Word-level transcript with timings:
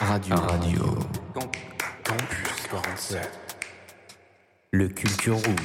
Radio. 0.00 0.36
Radio. 0.36 0.98
Campus 2.04 2.66
47. 2.70 3.30
Le 4.72 4.88
Culture 4.88 5.36
Room. 5.36 5.56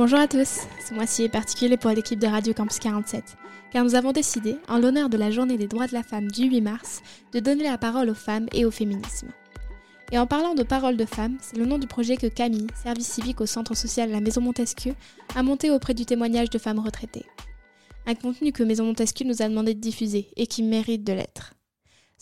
Bonjour 0.00 0.18
à 0.18 0.26
tous, 0.26 0.60
ce 0.82 0.94
mois-ci 0.94 1.24
est 1.24 1.28
particulier 1.28 1.76
pour 1.76 1.90
l'équipe 1.90 2.18
de 2.18 2.26
Radio 2.26 2.54
Campus 2.54 2.78
47, 2.78 3.36
car 3.70 3.84
nous 3.84 3.94
avons 3.94 4.12
décidé, 4.12 4.56
en 4.66 4.78
l'honneur 4.78 5.10
de 5.10 5.18
la 5.18 5.30
journée 5.30 5.58
des 5.58 5.66
droits 5.66 5.88
de 5.88 5.92
la 5.92 6.02
femme 6.02 6.30
du 6.30 6.44
8 6.44 6.62
mars, 6.62 7.02
de 7.34 7.38
donner 7.38 7.64
la 7.64 7.76
parole 7.76 8.08
aux 8.08 8.14
femmes 8.14 8.46
et 8.54 8.64
au 8.64 8.70
féminisme. 8.70 9.28
Et 10.10 10.16
en 10.16 10.26
parlant 10.26 10.54
de 10.54 10.62
Parole 10.62 10.96
de 10.96 11.04
femmes, 11.04 11.36
c'est 11.42 11.58
le 11.58 11.66
nom 11.66 11.76
du 11.76 11.86
projet 11.86 12.16
que 12.16 12.28
Camille, 12.28 12.68
service 12.82 13.08
civique 13.08 13.42
au 13.42 13.46
centre 13.46 13.74
social 13.74 14.10
La 14.10 14.22
Maison 14.22 14.40
Montesquieu, 14.40 14.94
a 15.36 15.42
monté 15.42 15.70
auprès 15.70 15.92
du 15.92 16.06
témoignage 16.06 16.48
de 16.48 16.58
femmes 16.58 16.78
retraitées. 16.78 17.26
Un 18.06 18.14
contenu 18.14 18.52
que 18.52 18.62
Maison 18.62 18.86
Montesquieu 18.86 19.26
nous 19.26 19.42
a 19.42 19.48
demandé 19.50 19.74
de 19.74 19.80
diffuser 19.80 20.28
et 20.38 20.46
qui 20.46 20.62
mérite 20.62 21.04
de 21.04 21.12
l'être. 21.12 21.52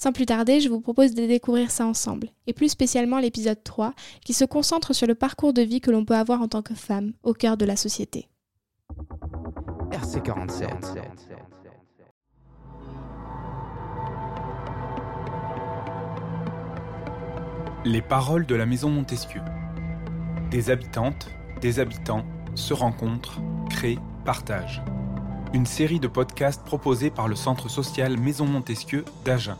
Sans 0.00 0.12
plus 0.12 0.26
tarder, 0.26 0.60
je 0.60 0.68
vous 0.68 0.80
propose 0.80 1.12
de 1.16 1.26
découvrir 1.26 1.72
ça 1.72 1.84
ensemble, 1.84 2.28
et 2.46 2.52
plus 2.52 2.68
spécialement 2.68 3.18
l'épisode 3.18 3.64
3, 3.64 3.94
qui 4.24 4.32
se 4.32 4.44
concentre 4.44 4.94
sur 4.94 5.08
le 5.08 5.16
parcours 5.16 5.52
de 5.52 5.60
vie 5.60 5.80
que 5.80 5.90
l'on 5.90 6.04
peut 6.04 6.14
avoir 6.14 6.40
en 6.40 6.46
tant 6.46 6.62
que 6.62 6.76
femme 6.76 7.14
au 7.24 7.32
cœur 7.32 7.56
de 7.56 7.64
la 7.64 7.74
société. 7.74 8.28
RC47. 9.90 10.68
Les 17.84 18.02
paroles 18.02 18.46
de 18.46 18.54
la 18.54 18.66
maison 18.66 18.90
Montesquieu. 18.90 19.40
Des 20.52 20.70
habitantes, 20.70 21.28
des 21.60 21.80
habitants 21.80 22.24
se 22.54 22.72
rencontrent, 22.72 23.40
créent, 23.68 23.98
partagent. 24.24 24.80
Une 25.54 25.66
série 25.66 25.98
de 25.98 26.06
podcasts 26.06 26.64
proposés 26.64 27.10
par 27.10 27.26
le 27.26 27.34
centre 27.34 27.68
social 27.68 28.16
Maison 28.16 28.46
Montesquieu 28.46 29.04
d'Agen. 29.24 29.56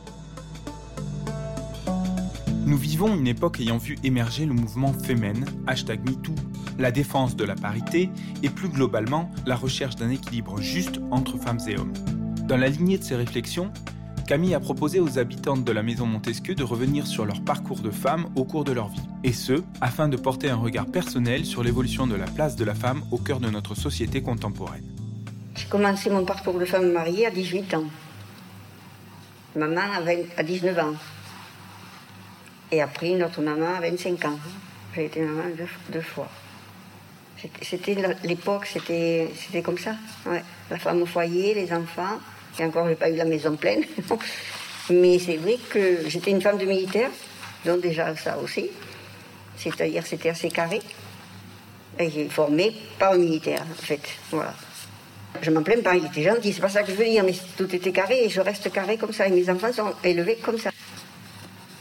Nous 2.69 2.77
vivons 2.77 3.16
une 3.16 3.27
époque 3.27 3.61
ayant 3.61 3.78
vu 3.78 3.97
émerger 4.05 4.44
le 4.44 4.52
mouvement 4.52 4.92
Femen, 4.92 5.42
hashtag 5.66 6.06
MeToo, 6.06 6.34
la 6.78 6.91
défense 6.91 7.34
de 7.34 7.44
la 7.44 7.55
parité 7.55 8.11
et 8.42 8.50
plus 8.50 8.69
globalement 8.69 9.30
la 9.47 9.56
recherche 9.56 9.97
d'un 9.97 10.11
équilibre 10.11 10.61
juste 10.61 11.00
entre 11.11 11.39
femmes 11.39 11.61
et 11.66 11.78
hommes. 11.78 11.94
Dans 12.46 12.58
la 12.58 12.69
lignée 12.69 12.98
de 12.98 13.02
ces 13.02 13.16
réflexions, 13.16 13.72
Camille 14.27 14.55
a 14.55 14.61
proposé 14.61 15.00
aux 15.00 15.19
habitantes 15.19 15.64
de 15.64 15.72
la 15.72 15.83
maison 15.83 16.05
Montesquieu 16.05 16.55
de 16.55 16.62
revenir 16.62 17.06
sur 17.06 17.24
leur 17.24 17.42
parcours 17.42 17.80
de 17.80 17.91
femme 17.91 18.27
au 18.36 18.44
cours 18.44 18.64
de 18.64 18.72
leur 18.72 18.89
vie, 18.89 19.00
et 19.24 19.33
ce, 19.33 19.62
afin 19.80 20.11
de 20.11 20.19
porter 20.19 20.50
un 20.50 20.56
regard 20.56 20.89
personnel 20.89 21.46
sur 21.46 21.64
l'évolution 21.64 22.06
de 22.06 22.16
la 22.16 22.27
place 22.27 22.55
de 22.55 22.66
la 22.66 22.74
femme 22.74 23.02
au 23.11 23.16
cœur 23.16 23.41
de 23.41 23.48
notre 23.48 23.77
société 23.77 24.20
contemporaine. 24.20 24.84
J'ai 25.55 25.69
commencé 25.69 26.11
mon 26.11 26.27
parcours 26.27 26.58
de 26.58 26.66
femme 26.66 26.92
mariée 26.92 27.24
à 27.24 27.30
18 27.30 27.72
ans. 27.72 27.84
Maman 29.56 29.91
à, 29.96 30.02
20 30.02 30.12
à 30.36 30.42
19 30.42 30.78
ans. 30.80 30.94
Et 32.70 32.83
après, 32.83 33.11
notre 33.11 33.41
maman 33.41 33.77
à 33.77 33.80
25 33.80 34.24
ans. 34.27 34.38
J'ai 34.94 35.06
été 35.06 35.20
maman 35.20 35.44
deux, 35.56 35.66
deux 35.91 36.00
fois. 36.00 36.28
C'était- 37.62 37.97
l'époque, 38.24 38.66
c'était 38.66 39.62
comme 39.62 39.78
ça. 39.78 39.94
ouais. 40.27 40.42
La 40.70 40.78
femme 40.78 41.02
au 41.02 41.06
foyer, 41.06 41.55
les 41.55 41.72
enfants. 41.72 42.19
Et 42.58 42.64
encore, 42.64 42.89
j'ai 42.89 42.96
pas 42.96 43.08
eu 43.08 43.16
la 43.16 43.24
maison 43.24 43.55
pleine. 43.56 43.84
Mais 44.91 45.19
c'est 45.19 45.36
vrai 45.36 45.56
que 45.70 46.08
j'étais 46.08 46.30
une 46.30 46.41
femme 46.41 46.58
de 46.58 46.64
militaire, 46.64 47.11
donc 47.64 47.80
déjà 47.83 48.16
ça 48.16 48.39
aussi. 48.39 48.69
C'est-à-dire, 49.56 50.05
c'était 50.06 50.30
assez 50.30 50.48
carré. 50.50 50.80
Et 51.98 52.11
j'ai 52.11 52.29
formé 52.29 52.74
pas 52.98 53.14
un 53.14 53.18
militaire, 53.18 53.62
en 53.70 53.83
fait. 53.83 54.00
Voilà. 54.30 54.55
Je 55.42 55.50
m'en 55.50 55.62
plains 55.62 55.83
pas, 55.83 55.95
il 55.95 56.06
était 56.06 56.23
gentil, 56.23 56.52
c'est 56.52 56.61
pas 56.61 56.68
ça 56.68 56.83
que 56.83 56.90
je 56.90 56.96
veux 56.96 57.05
dire, 57.05 57.23
mais 57.23 57.35
tout 57.56 57.73
était 57.74 57.92
carré 57.92 58.24
et 58.24 58.29
je 58.30 58.40
reste 58.40 58.73
carré 58.73 58.96
comme 58.96 59.12
ça. 59.12 59.27
Et 59.29 59.30
mes 59.30 59.48
enfants 59.50 59.73
sont 59.73 59.92
élevés 60.02 60.36
comme 60.42 60.58
ça. 60.58 60.70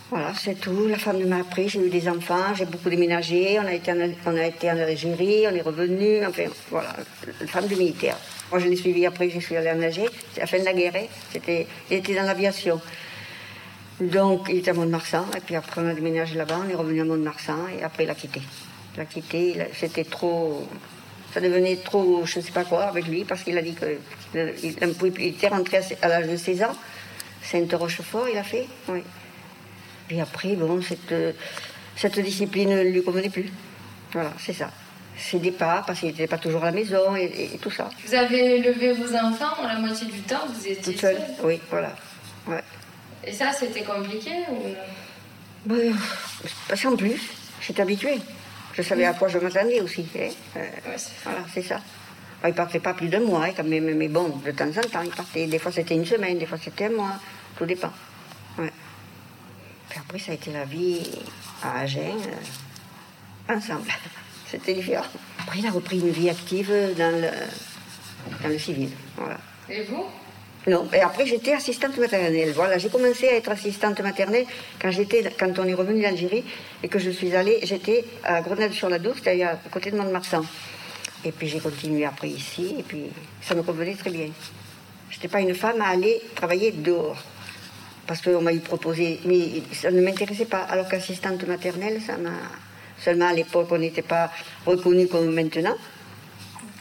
Voilà, 0.09 0.33
c'est 0.33 0.55
tout. 0.55 0.87
La 0.87 0.97
femme 0.97 1.21
m'a 1.25 1.39
appris, 1.39 1.67
j'ai 1.67 1.85
eu 1.85 1.89
des 1.89 2.07
enfants, 2.07 2.53
j'ai 2.55 2.63
beaucoup 2.65 2.89
déménagé, 2.89 3.59
on 3.59 3.65
a 3.65 3.73
été 3.73 3.91
en, 3.91 3.97
on 4.25 4.37
a 4.37 4.45
été 4.45 4.71
en 4.71 4.77
Algérie, 4.77 5.45
on 5.51 5.53
est 5.53 5.61
revenu, 5.61 6.25
enfin 6.25 6.45
voilà, 6.71 6.95
la 7.41 7.47
femme 7.47 7.67
de 7.67 7.75
militaire. 7.75 8.17
Moi 8.49 8.61
je 8.61 8.67
l'ai 8.69 8.77
suivi 8.77 9.05
après, 9.05 9.29
je 9.29 9.39
suis 9.39 9.57
allée 9.57 9.69
en 9.69 9.81
Algérie, 9.81 10.07
c'est 10.33 10.39
la 10.39 10.47
fin 10.47 10.59
de 10.59 10.63
la 10.63 10.71
guerre, 10.71 10.95
hein. 10.95 11.07
C'était, 11.33 11.67
il 11.91 11.97
était 11.97 12.15
dans 12.15 12.23
l'aviation. 12.23 12.79
Donc 13.99 14.47
il 14.49 14.59
était 14.59 14.69
à 14.69 14.73
Mont-de-Marsan, 14.73 15.25
et 15.35 15.41
puis 15.41 15.55
après 15.55 15.81
on 15.81 15.89
a 15.89 15.93
déménagé 15.93 16.35
là-bas, 16.35 16.61
on 16.65 16.69
est 16.69 16.75
revenu 16.75 17.01
à 17.01 17.03
Mont-de-Marsan, 17.03 17.67
et 17.77 17.83
après 17.83 18.05
il 18.05 18.09
a 18.09 18.15
quitté. 18.15 18.41
Il 18.95 19.01
a 19.01 19.05
quitté, 19.05 19.57
c'était 19.77 20.05
trop. 20.05 20.65
Ça 21.33 21.41
devenait 21.41 21.75
trop, 21.75 22.25
je 22.25 22.39
ne 22.39 22.43
sais 22.45 22.53
pas 22.53 22.63
quoi, 22.63 22.85
avec 22.85 23.07
lui, 23.07 23.25
parce 23.25 23.43
qu'il 23.43 23.57
a 23.57 23.61
dit 23.61 23.75
qu'il 23.75 24.53
il. 24.63 24.75
Il 25.19 25.25
était 25.25 25.49
rentré 25.49 25.81
à 26.01 26.07
l'âge 26.07 26.27
de 26.27 26.37
16 26.37 26.63
ans, 26.63 26.75
Sainte-Rochefort, 27.43 28.29
il 28.31 28.37
a 28.37 28.43
fait, 28.43 28.67
oui. 28.87 29.01
Et 30.09 30.21
après, 30.21 30.55
bon, 30.55 30.81
cette, 30.81 31.11
euh, 31.11 31.33
cette 31.95 32.19
discipline 32.19 32.69
ne 32.69 32.81
lui 32.83 33.03
convenait 33.03 33.29
plus. 33.29 33.49
Voilà, 34.13 34.31
c'est 34.39 34.53
ça. 34.53 34.71
Ses 35.17 35.39
départs, 35.39 35.85
parce 35.85 35.99
qu'il 35.99 36.09
n'était 36.09 36.27
pas 36.27 36.37
toujours 36.37 36.63
à 36.63 36.67
la 36.67 36.71
maison 36.71 37.15
et, 37.15 37.23
et- 37.23 37.55
et 37.55 37.57
tout 37.57 37.71
ça. 37.71 37.89
Vous 38.05 38.13
avez 38.13 38.57
élevé 38.57 38.93
vos 38.93 39.13
enfants 39.15 39.55
la 39.63 39.79
moitié 39.79 40.07
du 40.07 40.19
temps, 40.21 40.45
vous 40.47 40.67
étiez 40.67 40.93
Toute 40.93 41.01
seule, 41.01 41.15
seule. 41.17 41.25
oui, 41.45 41.59
voilà. 41.69 41.93
Ouais. 42.47 42.63
Et 43.25 43.33
ça, 43.33 43.51
c'était 43.51 43.81
compliqué 43.81 44.31
ou? 44.51 44.57
Ben, 45.65 45.93
sans 46.75 46.95
plus, 46.95 47.19
j'étais 47.61 47.81
habituée. 47.81 48.19
Je 48.73 48.81
savais 48.83 49.05
à 49.05 49.13
quoi 49.13 49.27
je 49.27 49.39
m'attendais 49.39 49.81
aussi. 49.81 50.05
hein. 50.15 50.29
Euh, 50.55 50.59
Ouais, 50.59 50.95
voilà, 51.23 51.39
c'est 51.53 51.63
ça. 51.63 51.81
Il 52.45 52.53
partait 52.53 52.79
pas 52.79 52.93
plus 52.93 53.07
d'un 53.09 53.19
mois, 53.21 53.45
hein, 53.45 53.51
quand 53.57 53.63
même, 53.63 53.91
mais 53.95 54.07
bon, 54.07 54.29
de 54.45 54.51
temps 54.51 54.67
en 54.69 54.81
temps, 54.87 55.01
il 55.03 55.09
partait. 55.09 55.47
Des 55.47 55.57
fois, 55.57 55.71
c'était 55.71 55.95
une 55.95 56.05
semaine, 56.05 56.37
des 56.37 56.45
fois, 56.45 56.59
c'était 56.63 56.85
un 56.85 56.91
mois. 56.91 57.15
Tout 57.57 57.65
dépend. 57.65 57.91
Après, 60.07 60.19
ça 60.19 60.31
a 60.31 60.35
été 60.35 60.51
la 60.51 60.63
vie 60.63 61.01
à 61.61 61.79
Agen, 61.79 62.01
euh, 62.01 63.53
ensemble. 63.53 63.89
C'était 64.49 64.73
différent. 64.73 65.05
Après, 65.39 65.59
il 65.59 65.67
a 65.67 65.71
repris 65.71 65.99
une 65.99 66.11
vie 66.11 66.29
active 66.29 66.71
dans 66.97 67.11
le, 67.21 67.27
dans 68.41 68.47
le 68.47 68.57
civil. 68.57 68.89
Voilà. 69.17 69.37
Et 69.69 69.83
vous? 69.83 70.05
Non, 70.67 70.85
et 70.93 70.99
après 70.99 71.25
j'étais 71.25 71.53
assistante 71.53 71.97
maternelle. 71.97 72.51
Voilà, 72.53 72.77
j'ai 72.77 72.89
commencé 72.89 73.27
à 73.29 73.35
être 73.35 73.49
assistante 73.49 74.01
maternelle 74.01 74.45
quand 74.81 74.91
j'étais, 74.91 75.23
quand 75.39 75.57
on 75.59 75.65
est 75.65 75.73
revenu 75.73 76.01
d'Algérie 76.01 76.43
et 76.83 76.89
que 76.89 76.99
je 76.99 77.09
suis 77.09 77.33
allée, 77.35 77.59
j'étais 77.63 78.03
à 78.25 78.41
Grenade-sur-la-Douce, 78.41 79.17
c'est-à-dire 79.23 79.51
à 79.51 79.69
côté 79.69 79.91
de 79.91 79.97
Mont-de-Marsan. 79.97 80.43
Et 81.23 81.31
puis 81.31 81.47
j'ai 81.47 81.59
continué 81.59 82.03
après 82.03 82.29
ici, 82.29 82.75
et 82.79 82.83
puis 82.83 83.03
ça 83.41 83.55
me 83.55 83.63
convenait 83.63 83.95
très 83.95 84.09
bien. 84.09 84.27
Je 85.09 85.15
n'étais 85.15 85.29
pas 85.29 85.39
une 85.39 85.55
femme 85.55 85.81
à 85.81 85.87
aller 85.87 86.21
travailler 86.35 86.71
dehors. 86.71 87.23
Parce 88.07 88.21
qu'on 88.21 88.41
m'a 88.41 88.53
eu 88.53 88.61
proposé, 88.61 89.19
mais 89.25 89.61
ça 89.73 89.91
ne 89.91 90.01
m'intéressait 90.01 90.45
pas. 90.45 90.61
Alors 90.61 90.87
qu'assistante 90.87 91.45
maternelle, 91.45 92.01
ça 92.01 92.17
m'a. 92.17 92.31
Seulement 92.99 93.27
à 93.27 93.33
l'époque, 93.33 93.67
on 93.69 93.77
n'était 93.77 94.01
pas 94.01 94.31
reconnu 94.65 95.07
comme 95.07 95.31
maintenant. 95.33 95.75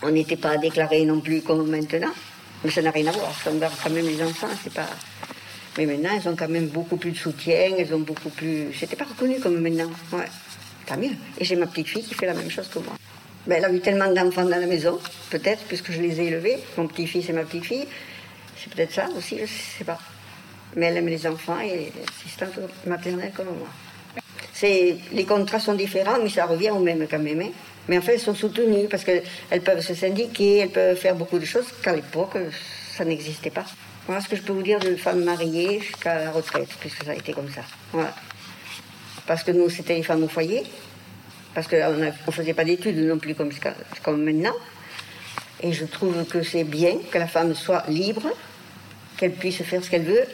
On 0.03 0.11
n'était 0.11 0.37
pas 0.37 0.57
déclaré 0.57 1.05
non 1.05 1.21
plus 1.21 1.43
comme 1.43 1.69
maintenant. 1.69 2.13
Mais 2.65 2.71
ça 2.71 2.81
n'a 2.81 2.91
rien 2.91 3.09
à 3.09 3.11
voir. 3.11 3.35
Ça 3.43 3.51
regarde 3.51 3.75
quand 3.83 3.91
même 3.91 4.07
les 4.07 4.23
enfants, 4.23 4.49
c'est 4.63 4.73
pas. 4.73 4.89
Mais 5.77 5.85
maintenant, 5.85 6.11
elles 6.17 6.29
ont 6.29 6.37
quand 6.37 6.49
même 6.49 6.69
beaucoup 6.69 6.97
plus 6.97 7.11
de 7.11 7.19
soutien, 7.19 7.73
elles 7.77 7.93
ont 7.93 8.01
beaucoup 8.01 8.31
plus. 8.31 8.73
C'était 8.73 8.97
pas 8.97 9.05
reconnu 9.05 9.41
comme 9.41 9.61
maintenant. 9.61 9.91
Ouais. 10.13 10.25
Tant 10.87 10.97
mieux. 10.97 11.11
Et 11.39 11.45
j'ai 11.45 11.57
ma 11.57 11.67
petite 11.67 11.89
fille 11.89 12.05
qui 12.05 12.15
fait 12.15 12.27
la 12.27 12.35
même 12.35 12.51
chose 12.51 12.69
que 12.69 12.79
moi. 12.79 12.95
Ben, 13.47 13.57
elle 13.57 13.65
a 13.65 13.73
eu 13.73 13.81
tellement 13.81 14.13
d'enfants 14.13 14.45
dans 14.45 14.61
la 14.61 14.67
maison, 14.67 14.99
peut-être, 15.31 15.65
puisque 15.65 15.93
je 15.93 16.01
les 16.01 16.21
ai 16.21 16.27
élevés. 16.27 16.59
Mon 16.77 16.87
petit-fils 16.87 17.29
et 17.29 17.33
ma 17.33 17.43
petite-fille. 17.43 17.87
C'est 18.57 18.73
peut-être 18.73 18.93
ça 18.93 19.09
aussi, 19.17 19.39
je 19.39 19.47
sais 19.79 19.85
pas. 19.85 19.99
Mais 20.77 20.87
elle 20.87 20.99
aime 20.99 21.09
les 21.09 21.27
enfants 21.27 21.59
et 21.61 21.69
elle 21.69 21.81
est 21.81 21.93
assistante 22.09 22.53
maternelle 22.87 23.33
comme 23.35 23.47
moi. 23.47 23.69
Les 24.63 25.25
contrats 25.27 25.61
sont 25.61 25.75
différents, 25.75 26.19
mais 26.23 26.29
ça 26.29 26.47
revient 26.47 26.71
au 26.71 26.79
même 26.79 27.07
quand 27.11 27.19
même. 27.19 27.41
hein. 27.41 27.51
Mais 27.89 27.99
en 27.99 28.03
fait, 28.03 28.15
elles 28.15 28.21
sont 28.21 28.35
soutenues 28.35 28.89
parce 28.89 29.05
qu'elles 29.05 29.63
peuvent 29.65 29.81
se 29.81 29.95
syndiquer, 29.95 30.59
elles 30.59 30.71
peuvent 30.71 30.97
faire 30.97 31.15
beaucoup 31.15 31.39
de 31.39 31.45
choses 31.45 31.67
qu'à 31.83 31.95
l'époque, 31.95 32.37
ça 32.97 33.05
n'existait 33.05 33.51
pas. 33.51 33.65
Voilà 34.07 34.21
ce 34.21 34.29
que 34.29 34.37
je 34.37 34.43
peux 34.43 34.53
vous 34.53 34.63
dire 34.63 34.79
de 34.81 34.97
femmes 34.97 35.25
mariées 35.25 35.81
jusqu'à 35.81 36.25
la 36.25 36.31
retraite, 36.31 36.69
puisque 36.81 37.05
ça 37.05 37.11
a 37.13 37.15
été 37.15 37.33
comme 37.33 37.51
ça. 37.51 37.63
Voilà. 37.93 38.15
Parce 39.27 39.43
que 39.45 39.51
nous, 39.53 39.69
c'était 39.71 39.95
les 39.95 40.03
femmes 40.03 40.25
au 40.25 40.29
foyer, 40.29 40.63
parce 41.55 41.69
qu'on 41.69 41.93
ne 41.97 42.11
faisait 42.33 42.55
pas 42.55 42.65
d'études 42.65 42.99
non 42.99 43.19
plus 43.19 43.35
comme, 43.35 43.51
comme 44.03 44.23
maintenant. 44.23 44.55
Et 45.63 45.73
je 45.73 45.85
trouve 45.85 46.25
que 46.27 46.43
c'est 46.43 46.65
bien 46.65 46.99
que 47.11 47.19
la 47.19 47.27
femme 47.27 47.55
soit 47.55 47.85
libre, 47.89 48.29
qu'elle 49.17 49.33
puisse 49.33 49.63
faire 49.63 49.83
ce 49.83 49.91
qu'elle 49.91 50.05
veut. 50.05 50.25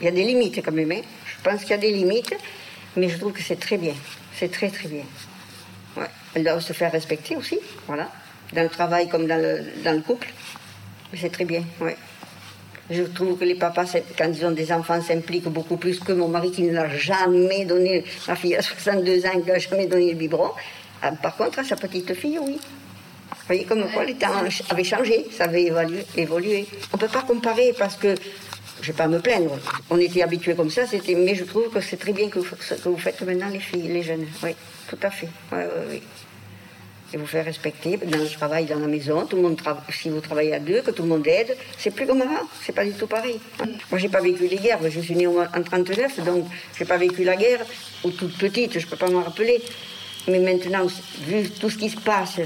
Il 0.00 0.04
y 0.04 0.08
a 0.08 0.10
des 0.10 0.24
limites 0.24 0.62
quand 0.64 0.72
même. 0.72 0.92
hein. 0.92 1.00
Je 1.26 1.42
pense 1.50 1.60
qu'il 1.62 1.70
y 1.70 1.74
a 1.74 1.78
des 1.78 1.92
limites, 1.92 2.34
mais 2.96 3.08
je 3.08 3.16
trouve 3.18 3.32
que 3.32 3.42
c'est 3.42 3.58
très 3.60 3.78
bien. 3.78 3.94
C'est 4.38 4.50
très 4.50 4.68
très 4.70 4.88
bien. 4.88 5.04
Ouais. 5.96 6.06
Elle 6.34 6.44
doit 6.44 6.60
se 6.60 6.72
faire 6.72 6.92
respecter 6.92 7.36
aussi, 7.36 7.58
voilà. 7.86 8.10
Dans 8.52 8.62
le 8.62 8.68
travail 8.68 9.08
comme 9.08 9.26
dans 9.26 9.40
le, 9.40 9.64
dans 9.84 9.92
le 9.92 10.00
couple. 10.02 10.28
C'est 11.14 11.30
très 11.32 11.44
bien, 11.44 11.62
ouais. 11.80 11.96
Je 12.90 13.02
trouve 13.02 13.36
que 13.38 13.44
les 13.44 13.54
papas, 13.56 13.84
quand 14.16 14.30
ils 14.32 14.44
ont 14.44 14.52
des 14.52 14.70
enfants, 14.70 15.00
s'impliquent 15.00 15.48
beaucoup 15.48 15.76
plus 15.76 15.98
que 15.98 16.12
mon 16.12 16.28
mari 16.28 16.52
qui 16.52 16.62
ne 16.62 16.72
l'a 16.72 16.88
jamais 16.96 17.64
donné. 17.64 18.04
Ma 18.28 18.36
fille 18.36 18.54
a 18.54 18.62
62 18.62 19.26
ans, 19.26 19.40
qui 19.40 19.48
n'a 19.50 19.58
jamais 19.58 19.86
donné 19.86 20.10
le 20.12 20.16
biberon. 20.16 20.50
Ah, 21.02 21.10
par 21.12 21.36
contre, 21.36 21.58
à 21.60 21.64
sa 21.64 21.74
petite 21.76 22.14
fille, 22.14 22.38
oui. 22.38 22.58
Vous 23.30 23.36
voyez 23.46 23.64
comme 23.64 23.90
quoi 23.90 24.04
les 24.04 24.14
temps 24.14 24.28
avaient 24.70 24.84
changé, 24.84 25.26
ça 25.36 25.44
avait 25.44 25.72
évolué. 26.16 26.66
On 26.92 26.96
ne 26.96 27.00
peut 27.00 27.08
pas 27.08 27.22
comparer 27.22 27.74
parce 27.78 27.96
que, 27.96 28.14
je 28.80 28.90
ne 28.90 28.92
vais 28.92 28.96
pas 28.96 29.08
me 29.08 29.18
plaindre, 29.20 29.58
on 29.90 29.98
était 29.98 30.22
habitués 30.22 30.54
comme 30.54 30.70
ça, 30.70 30.86
c'était, 30.86 31.14
mais 31.14 31.34
je 31.34 31.44
trouve 31.44 31.70
que 31.70 31.80
c'est 31.80 31.96
très 31.96 32.12
bien 32.12 32.28
que 32.28 32.38
vous, 32.38 32.56
que 32.56 32.88
vous 32.88 32.98
faites 32.98 33.20
maintenant 33.22 33.48
les 33.48 33.60
filles, 33.60 33.88
les 33.88 34.02
jeunes. 34.02 34.26
Oui, 34.42 34.54
tout 34.88 34.98
à 35.02 35.10
fait. 35.10 35.28
Oui, 35.52 35.58
oui, 35.58 35.82
oui 35.90 36.02
et 37.12 37.16
vous 37.16 37.26
faire 37.26 37.44
respecter 37.44 37.96
dans 37.96 38.18
le 38.18 38.28
travail, 38.28 38.66
dans 38.66 38.78
la 38.78 38.86
maison. 38.86 39.26
Tout 39.26 39.36
le 39.36 39.42
monde 39.42 39.60
si 39.90 40.08
vous 40.08 40.20
travaillez 40.20 40.54
à 40.54 40.58
deux, 40.58 40.82
que 40.82 40.90
tout 40.90 41.02
le 41.02 41.08
monde 41.08 41.26
aide, 41.26 41.56
c'est 41.78 41.90
plus 41.90 42.06
comme 42.06 42.20
avant. 42.22 42.46
C'est 42.64 42.72
pas 42.72 42.84
du 42.84 42.92
tout 42.92 43.06
pareil. 43.06 43.38
Moi, 43.90 43.98
j'ai 43.98 44.08
pas 44.08 44.20
vécu 44.20 44.46
les 44.48 44.56
guerres. 44.56 44.78
Je 44.88 45.00
suis 45.00 45.14
née 45.14 45.26
en 45.26 45.62
39, 45.64 46.24
donc 46.24 46.46
j'ai 46.76 46.84
pas 46.84 46.96
vécu 46.96 47.24
la 47.24 47.36
guerre. 47.36 47.64
Ou 48.04 48.10
toute 48.10 48.36
petite, 48.36 48.78
je 48.78 48.86
peux 48.86 48.96
pas 48.96 49.08
m'en 49.08 49.22
rappeler. 49.22 49.62
Mais 50.28 50.40
maintenant, 50.40 50.86
vu 51.26 51.48
tout 51.50 51.70
ce 51.70 51.78
qui 51.78 51.90
se 51.90 51.96
passe, 51.96 52.40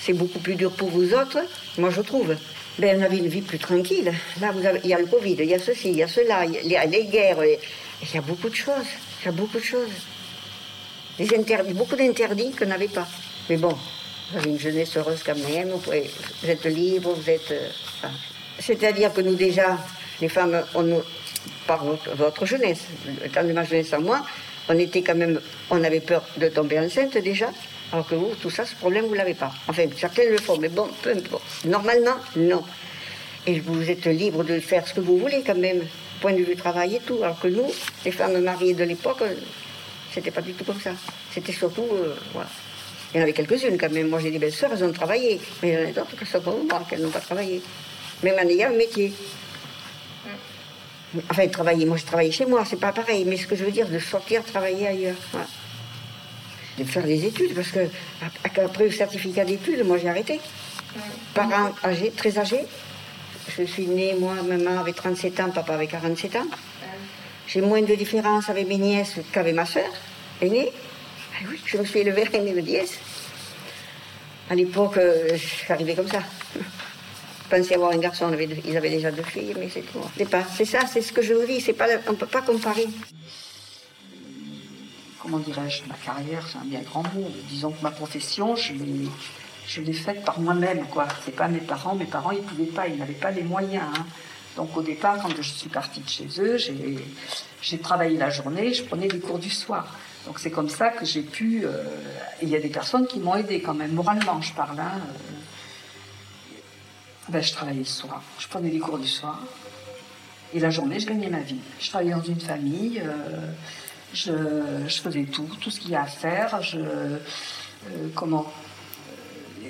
c'est 0.00 0.12
beaucoup 0.12 0.40
plus 0.40 0.56
dur 0.56 0.72
pour 0.72 0.88
vous 0.88 1.14
autres. 1.14 1.38
Moi, 1.78 1.90
je 1.90 2.00
trouve. 2.00 2.34
Ben, 2.80 2.98
on 2.98 3.04
avait 3.04 3.18
une 3.18 3.28
vie 3.28 3.42
plus 3.42 3.58
tranquille. 3.58 4.10
Là, 4.40 4.52
vous 4.52 4.64
avez, 4.64 4.80
il 4.84 4.88
y 4.88 4.94
a 4.94 4.98
le 4.98 5.04
Covid, 5.04 5.36
il 5.38 5.44
y 5.44 5.54
a 5.54 5.58
ceci, 5.58 5.90
il 5.90 5.96
y 5.98 6.02
a 6.02 6.08
cela, 6.08 6.46
il 6.46 6.66
y 6.66 6.76
a 6.76 6.86
les 6.86 7.04
guerres. 7.04 7.44
Il 7.44 8.14
y 8.14 8.16
a 8.16 8.22
beaucoup 8.22 8.48
de 8.48 8.54
choses. 8.54 8.86
Il 9.20 9.26
y 9.26 9.28
a 9.28 9.32
beaucoup 9.32 9.58
de 9.58 9.62
choses. 9.62 9.90
Des 11.18 11.36
interdits, 11.36 11.74
beaucoup 11.74 11.94
d'interdits 11.96 12.52
qu'on 12.52 12.64
n'avait 12.64 12.88
pas. 12.88 13.06
Mais 13.50 13.58
bon, 13.58 13.76
vous 14.32 14.38
avez 14.38 14.48
une 14.48 14.58
jeunesse 14.58 14.96
heureuse 14.96 15.22
quand 15.22 15.36
même, 15.36 15.72
vous, 15.72 15.92
êtes 16.48 16.64
libre, 16.64 17.12
vous 17.12 17.28
êtes... 17.28 17.50
Euh, 17.50 17.68
c'est-à-dire 18.58 19.12
que 19.12 19.20
nous 19.20 19.34
déjà, 19.34 19.76
les 20.22 20.28
femmes, 20.30 20.62
on, 20.74 21.02
par 21.66 21.84
votre, 21.84 22.46
jeunesse, 22.46 22.86
le 23.22 23.28
temps 23.28 23.44
de 23.44 23.52
ma 23.52 23.64
jeunesse 23.64 23.92
à 23.92 23.98
moi, 23.98 24.24
on 24.70 24.78
était 24.78 25.02
quand 25.02 25.16
même, 25.16 25.38
on 25.68 25.84
avait 25.84 26.00
peur 26.00 26.24
de 26.38 26.48
tomber 26.48 26.78
enceinte 26.78 27.18
déjà, 27.18 27.50
alors 27.92 28.06
que 28.06 28.14
vous, 28.14 28.34
tout 28.40 28.50
ça, 28.50 28.64
ce 28.64 28.74
problème, 28.76 29.06
vous 29.06 29.14
l'avez 29.14 29.34
pas. 29.34 29.52
Enfin, 29.66 29.84
certains 29.96 30.28
le 30.28 30.38
font, 30.38 30.58
mais 30.58 30.68
bon, 30.68 30.88
peu 31.02 31.10
importe. 31.10 31.42
Normalement, 31.64 32.16
non. 32.36 32.62
Et 33.46 33.58
vous 33.58 33.90
êtes 33.90 34.06
libre 34.06 34.44
de 34.44 34.60
faire 34.60 34.86
ce 34.86 34.94
que 34.94 35.00
vous 35.00 35.18
voulez 35.18 35.42
quand 35.44 35.56
même, 35.56 35.82
point 36.20 36.32
de 36.32 36.42
vue 36.42 36.54
travail 36.54 36.96
et 36.96 37.00
tout. 37.00 37.18
Alors 37.22 37.40
que 37.40 37.48
nous, 37.48 37.66
les 38.04 38.12
femmes 38.12 38.38
mariées 38.40 38.74
de 38.74 38.84
l'époque, 38.84 39.22
c'était 40.12 40.30
pas 40.30 40.42
du 40.42 40.52
tout 40.52 40.64
comme 40.64 40.80
ça. 40.80 40.92
C'était 41.32 41.52
surtout, 41.52 41.86
euh, 41.92 42.14
voilà. 42.32 42.48
Il 43.12 43.16
y 43.16 43.20
en 43.20 43.22
avait 43.24 43.32
quelques-unes 43.32 43.76
quand 43.76 43.90
même. 43.90 44.08
Moi, 44.08 44.20
j'ai 44.20 44.30
des 44.30 44.38
belles-sœurs, 44.38 44.70
elles 44.72 44.84
ont 44.84 44.92
travaillé. 44.92 45.40
Mais 45.62 45.70
il 45.70 45.74
y 45.74 45.76
en 45.78 45.88
a 45.88 45.92
d'autres 45.92 46.16
qui 46.16 46.30
sont 46.30 46.40
comme 46.40 46.68
moi, 46.68 46.82
qu'elles 46.88 47.02
n'ont 47.02 47.10
pas 47.10 47.18
travaillé. 47.18 47.60
Même 48.22 48.36
en 48.38 48.48
ayant 48.48 48.68
un 48.68 48.76
métier. 48.76 49.12
Enfin, 51.28 51.48
travailler. 51.48 51.86
Moi, 51.86 51.96
je 51.96 52.04
travaillais 52.04 52.30
chez 52.30 52.46
moi, 52.46 52.64
c'est 52.64 52.78
pas 52.78 52.92
pareil. 52.92 53.24
Mais 53.24 53.36
ce 53.36 53.48
que 53.48 53.56
je 53.56 53.64
veux 53.64 53.72
dire, 53.72 53.88
de 53.88 53.98
sortir 53.98 54.44
travailler 54.44 54.86
ailleurs. 54.86 55.16
De 56.80 56.84
faire 56.84 57.04
des 57.04 57.26
études, 57.26 57.54
parce 57.54 57.72
que 57.72 57.80
après 58.22 58.84
le 58.84 58.90
certificat 58.90 59.44
d'études, 59.44 59.84
moi, 59.84 59.98
j'ai 59.98 60.08
arrêté. 60.08 60.40
Parents 61.34 61.72
âgés, 61.84 62.10
très 62.10 62.38
âgés. 62.38 62.64
Je 63.54 63.64
suis 63.64 63.86
née, 63.86 64.14
moi, 64.18 64.32
maman 64.42 64.80
avait 64.80 64.94
37 64.94 65.40
ans, 65.40 65.50
papa 65.50 65.74
avait 65.74 65.88
47 65.88 66.36
ans. 66.36 66.46
J'ai 67.46 67.60
moins 67.60 67.82
de 67.82 67.94
différence 67.94 68.48
avec 68.48 68.66
mes 68.66 68.78
nièces 68.78 69.16
qu'avec 69.30 69.54
ma 69.54 69.66
soeur 69.66 69.90
aînée. 70.40 70.72
Ah 71.34 71.44
oui, 71.50 71.60
je 71.66 71.76
me 71.76 71.84
suis 71.84 72.00
élevée 72.00 72.24
à 72.32 72.38
le 72.38 72.62
dièse. 72.62 72.94
À 74.48 74.54
l'époque, 74.54 74.96
euh, 74.96 75.36
j'arrivais 75.68 75.94
comme 75.94 76.08
ça. 76.08 76.22
Je 76.54 77.56
pensais 77.56 77.74
avoir 77.74 77.92
un 77.92 77.98
garçon, 77.98 78.30
ils 78.66 78.76
avaient 78.76 78.90
déjà 78.90 79.10
deux 79.10 79.22
filles, 79.22 79.54
mais 79.58 79.68
c'est 79.68 79.82
tout. 79.82 80.00
C'est 80.16 80.30
pas, 80.30 80.44
c'est 80.56 80.64
ça, 80.64 80.86
c'est 80.90 81.02
ce 81.02 81.12
que 81.12 81.20
je 81.20 81.34
vous 81.34 81.46
dis, 81.46 81.60
c'est 81.60 81.74
pas, 81.74 81.88
on 82.06 82.12
ne 82.12 82.16
peut 82.16 82.26
pas 82.26 82.40
comparer. 82.40 82.86
Comment 85.22 85.38
dirais-je, 85.38 85.84
ma 85.86 85.94
carrière, 85.94 86.46
c'est 86.50 86.58
un 86.58 86.64
bien 86.64 86.80
grand 86.80 87.02
mot. 87.14 87.30
Disons 87.48 87.70
que 87.70 87.82
ma 87.82 87.90
profession, 87.90 88.56
je 88.56 88.72
l'ai, 89.80 89.92
faite 89.92 90.24
par 90.24 90.40
moi-même, 90.40 90.86
quoi. 90.86 91.06
C'est 91.24 91.36
pas 91.36 91.48
mes 91.48 91.60
parents, 91.60 91.94
mes 91.94 92.06
parents, 92.06 92.30
ils 92.30 92.42
pouvaient 92.42 92.64
pas, 92.64 92.88
ils 92.88 92.96
n'avaient 92.96 93.12
pas 93.12 93.30
les 93.30 93.42
moyens. 93.42 93.84
Hein. 93.96 94.06
Donc 94.56 94.76
au 94.76 94.82
départ, 94.82 95.18
quand 95.22 95.30
je 95.36 95.42
suis 95.42 95.68
partie 95.68 96.00
de 96.00 96.08
chez 96.08 96.26
eux, 96.38 96.56
j'ai, 96.56 96.98
j'ai 97.62 97.78
travaillé 97.78 98.16
la 98.16 98.30
journée, 98.30 98.72
je 98.72 98.82
prenais 98.82 99.08
des 99.08 99.20
cours 99.20 99.38
du 99.38 99.50
soir. 99.50 99.94
Donc 100.26 100.38
c'est 100.38 100.50
comme 100.50 100.68
ça 100.68 100.88
que 100.88 101.04
j'ai 101.04 101.22
pu. 101.22 101.64
Euh, 101.64 101.84
il 102.42 102.48
y 102.48 102.56
a 102.56 102.60
des 102.60 102.68
personnes 102.68 103.06
qui 103.06 103.18
m'ont 103.20 103.36
aidé 103.36 103.60
quand 103.60 103.74
même, 103.74 103.92
moralement, 103.92 104.40
je 104.40 104.52
parle. 104.52 104.78
Hein, 104.80 105.00
euh. 105.00 106.58
ben, 107.28 107.42
je 107.42 107.52
travaillais 107.52 107.80
le 107.80 107.84
soir, 107.84 108.22
je 108.38 108.48
prenais 108.48 108.70
des 108.70 108.78
cours 108.78 108.98
du 108.98 109.08
soir. 109.08 109.40
Et 110.52 110.58
la 110.58 110.70
journée, 110.70 110.98
je 110.98 111.06
gagnais 111.06 111.30
ma 111.30 111.40
vie. 111.40 111.60
Je 111.78 111.88
travaillais 111.90 112.12
dans 112.12 112.22
une 112.22 112.40
famille, 112.40 113.00
euh, 113.04 113.52
je, 114.12 114.32
je, 114.86 115.00
faisais 115.00 115.24
tout, 115.24 115.48
tout 115.60 115.70
ce 115.70 115.80
qu'il 115.80 115.90
y 115.90 115.96
a 115.96 116.02
à 116.02 116.06
faire. 116.06 116.62
Je, 116.62 116.78
comment 118.14 118.52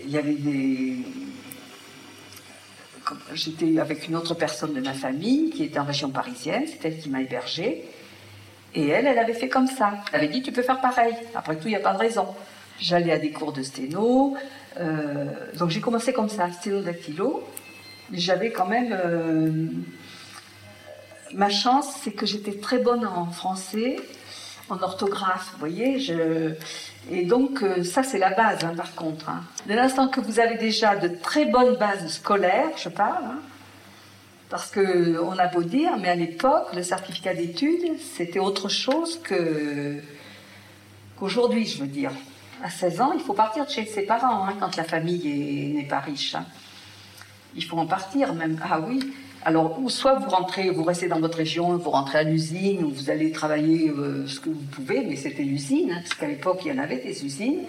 Il 0.04 0.10
y 0.10 0.18
avait 0.18 0.34
des. 0.34 0.96
J'étais 3.34 3.78
avec 3.78 4.06
une 4.08 4.16
autre 4.16 4.34
personne 4.34 4.72
de 4.72 4.80
ma 4.80 4.94
famille 4.94 5.50
qui 5.50 5.64
était 5.64 5.80
en 5.80 5.84
région 5.84 6.10
parisienne, 6.10 6.64
c'est 6.66 6.86
elle 6.86 6.98
qui 6.98 7.08
m'a 7.08 7.22
hébergée. 7.22 7.84
Et 8.74 8.88
elle, 8.88 9.06
elle 9.06 9.18
avait 9.18 9.34
fait 9.34 9.48
comme 9.48 9.66
ça. 9.66 9.94
Elle 10.12 10.20
avait 10.20 10.28
dit, 10.28 10.42
tu 10.42 10.52
peux 10.52 10.62
faire 10.62 10.80
pareil. 10.80 11.14
Après 11.34 11.56
tout, 11.56 11.66
il 11.66 11.70
n'y 11.70 11.76
a 11.76 11.80
pas 11.80 11.92
de 11.92 11.98
raison. 11.98 12.28
J'allais 12.78 13.12
à 13.12 13.18
des 13.18 13.32
cours 13.32 13.52
de 13.52 13.62
sténo. 13.62 14.36
Euh, 14.78 15.26
donc 15.58 15.70
j'ai 15.70 15.80
commencé 15.80 16.12
comme 16.12 16.28
ça, 16.28 16.50
sténo 16.52 16.80
dactylo. 16.82 17.42
J'avais 18.12 18.50
quand 18.50 18.66
même... 18.66 18.92
Euh, 18.92 19.66
ma 21.34 21.50
chance, 21.50 21.96
c'est 22.02 22.12
que 22.12 22.26
j'étais 22.26 22.58
très 22.58 22.78
bonne 22.78 23.04
en 23.06 23.26
français, 23.26 23.96
en 24.72 24.82
orthographe, 24.82 25.50
vous 25.52 25.58
voyez. 25.58 25.98
Je... 25.98 26.54
Et 27.10 27.24
donc, 27.24 27.62
euh, 27.62 27.82
ça, 27.84 28.02
c'est 28.02 28.18
la 28.18 28.30
base, 28.30 28.64
hein, 28.64 28.74
par 28.76 28.94
contre. 28.94 29.28
Hein. 29.28 29.42
Dès 29.66 29.74
l'instant 29.74 30.08
que 30.08 30.20
vous 30.20 30.40
avez 30.40 30.56
déjà 30.56 30.96
de 30.96 31.08
très 31.08 31.46
bonnes 31.46 31.76
bases 31.76 32.08
scolaires, 32.08 32.70
je 32.76 32.88
parle, 32.88 33.24
hein, 33.24 33.38
parce 34.48 34.70
qu'on 34.70 35.38
a 35.38 35.46
beau 35.46 35.62
dire, 35.62 35.96
mais 35.98 36.08
à 36.08 36.14
l'époque, 36.14 36.74
le 36.74 36.82
certificat 36.82 37.34
d'études, 37.34 37.98
c'était 38.16 38.40
autre 38.40 38.68
chose 38.68 39.20
que 39.22 40.00
qu'aujourd'hui, 41.18 41.66
je 41.66 41.78
veux 41.78 41.88
dire. 41.88 42.10
À 42.62 42.68
16 42.68 43.00
ans, 43.00 43.12
il 43.14 43.20
faut 43.20 43.32
partir 43.32 43.64
de 43.64 43.70
chez 43.70 43.86
ses 43.86 44.02
parents 44.02 44.44
hein, 44.44 44.54
quand 44.58 44.76
la 44.76 44.84
famille 44.84 45.72
n'est 45.74 45.88
pas 45.88 46.00
riche. 46.00 46.36
Il 47.54 47.64
faut 47.64 47.78
en 47.78 47.86
partir 47.86 48.34
même. 48.34 48.60
Ah 48.62 48.80
oui. 48.80 49.00
Alors, 49.42 49.80
soit 49.88 50.16
vous 50.16 50.28
rentrez, 50.28 50.68
vous 50.70 50.84
restez 50.84 51.08
dans 51.08 51.18
votre 51.18 51.38
région, 51.38 51.76
vous 51.78 51.90
rentrez 51.90 52.18
à 52.18 52.22
l'usine, 52.22 52.84
ou 52.84 52.90
vous 52.90 53.08
allez 53.08 53.32
travailler 53.32 53.88
euh, 53.88 54.26
ce 54.26 54.38
que 54.38 54.50
vous 54.50 54.66
pouvez, 54.70 55.02
mais 55.02 55.16
c'était 55.16 55.42
l'usine, 55.42 55.92
hein, 55.92 56.00
parce 56.02 56.14
qu'à 56.14 56.28
l'époque, 56.28 56.60
il 56.64 56.72
y 56.74 56.78
en 56.78 56.82
avait 56.82 56.98
des 56.98 57.24
usines. 57.24 57.62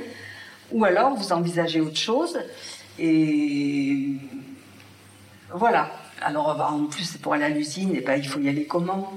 Ou 0.74 0.84
alors, 0.84 1.16
vous 1.16 1.32
envisagez 1.32 1.80
autre 1.80 1.98
chose. 1.98 2.38
Et 3.00 4.10
voilà. 5.54 5.92
Alors, 6.22 6.56
bah, 6.58 6.70
en 6.72 6.86
plus, 6.86 7.18
pour 7.18 7.34
aller 7.34 7.46
à 7.46 7.50
l'usine, 7.50 7.94
eh 7.96 8.02
ben, 8.02 8.16
il 8.16 8.28
faut 8.28 8.40
y 8.40 8.50
aller 8.50 8.66
comment? 8.66 9.14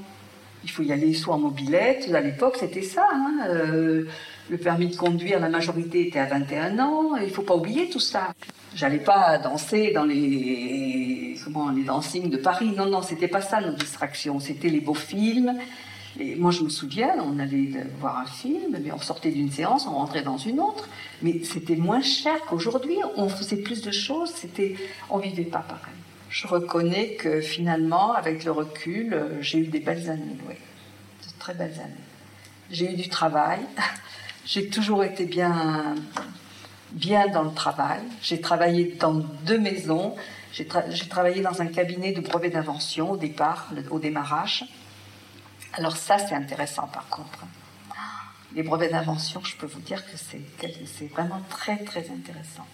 Il 0.63 0.71
faut 0.71 0.83
y 0.83 0.93
aller 0.93 1.13
soit 1.13 1.35
en 1.35 1.39
mobilette. 1.39 2.09
À 2.15 2.21
l'époque, 2.21 2.57
c'était 2.59 2.83
ça. 2.83 3.07
Hein, 3.13 3.47
euh, 3.49 4.05
le 4.49 4.59
permis 4.59 4.89
de 4.89 4.97
conduire, 4.97 5.41
la 5.41 5.49
majorité 5.49 6.07
était 6.07 6.21
à 6.21 6.27
21 6.27 6.79
ans. 6.79 7.17
Il 7.17 7.25
ne 7.25 7.29
faut 7.29 7.43
pas 7.43 7.57
oublier 7.57 7.91
tout 7.91 8.01
ça. 8.01 8.33
J'allais 8.75 8.99
pas 8.99 9.39
danser 9.39 9.93
dans 9.93 10.05
les 10.05 11.04
les 11.75 11.85
dancings 11.85 12.31
de 12.31 12.37
Paris. 12.37 12.73
Non, 12.77 12.87
non, 12.87 13.03
c'était 13.03 13.29
pas 13.29 13.41
ça 13.41 13.61
nos 13.61 13.73
distractions. 13.73 14.41
C'était 14.41 14.69
les 14.69 14.81
beaux 14.81 14.95
films. 14.95 15.55
Et 16.19 16.37
moi, 16.37 16.53
je 16.53 16.63
me 16.63 16.69
souviens, 16.69 17.15
on 17.19 17.39
allait 17.39 17.71
voir 17.99 18.19
un 18.19 18.27
film, 18.27 18.79
mais 18.83 18.93
on 18.93 19.01
sortait 19.01 19.33
d'une 19.33 19.51
séance, 19.51 19.87
on 19.87 19.95
rentrait 19.95 20.23
dans 20.23 20.39
une 20.39 20.61
autre. 20.61 20.89
Mais 21.23 21.43
c'était 21.43 21.77
moins 21.77 22.03
cher 22.03 22.37
qu'aujourd'hui. 22.49 22.97
On 23.17 23.29
faisait 23.29 23.57
plus 23.57 23.83
de 23.83 23.91
choses. 23.91 24.31
C'était, 24.31 24.77
on 25.11 25.19
vivait 25.19 25.43
pas 25.43 25.61
pareil 25.61 25.95
je 26.35 26.49
reconnais 26.49 27.11
que 27.15 27.41
finalement, 27.41 28.13
avec 28.13 28.43
le 28.43 28.51
recul, 28.51 29.15
euh, 29.15 29.41
j'ai 29.41 29.59
eu 29.59 29.67
des 29.69 29.79
belles 29.79 30.11
années, 30.11 30.37
oui, 30.49 30.55
de 30.55 31.39
très 31.39 31.55
belles 31.55 31.79
années. 31.79 31.95
J'ai 32.73 32.93
eu 32.93 32.97
du 32.97 33.09
travail, 33.09 33.61
j'ai 34.45 34.69
toujours 34.69 35.05
été 35.05 35.27
bien, 35.27 35.95
bien 36.91 37.29
dans 37.29 37.45
le 37.45 37.55
travail. 37.55 38.01
J'ai 38.21 38.41
travaillé 38.41 38.97
dans 38.99 39.15
deux 39.15 39.59
maisons. 39.59 40.17
J'ai, 40.55 40.69
travaillé 41.09 41.43
dans 41.43 41.61
un 41.63 41.67
cabinet 41.67 42.13
de 42.13 42.21
brevets 42.21 42.53
d'invention 42.53 43.11
au 43.11 43.17
départ, 43.17 43.71
au 43.91 43.99
démarrage. 43.99 44.65
Alors 45.73 45.97
ça, 45.97 46.17
c'est 46.17 46.37
intéressant 46.37 46.87
par 46.87 47.09
contre. 47.09 47.41
Les 48.55 48.63
brevets 48.63 48.93
d'invention, 48.93 49.43
je 49.43 49.57
peux 49.57 49.67
vous 49.67 49.81
dire 49.81 50.05
que 50.07 50.17
c'est, 50.17 51.07
vraiment 51.09 51.41
très 51.51 51.79
très 51.79 52.09
intéressant. 52.09 52.65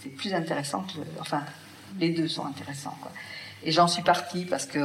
C'est 0.00 0.10
plus 0.10 0.32
intéressant 0.32 0.82
que, 0.82 1.00
enfin, 1.18 1.42
les 1.98 2.10
deux 2.10 2.28
sont 2.28 2.46
intéressants. 2.46 2.96
Et 3.64 3.72
j'en 3.72 3.88
suis 3.88 4.04
partie 4.04 4.44
parce 4.44 4.66
que 4.66 4.78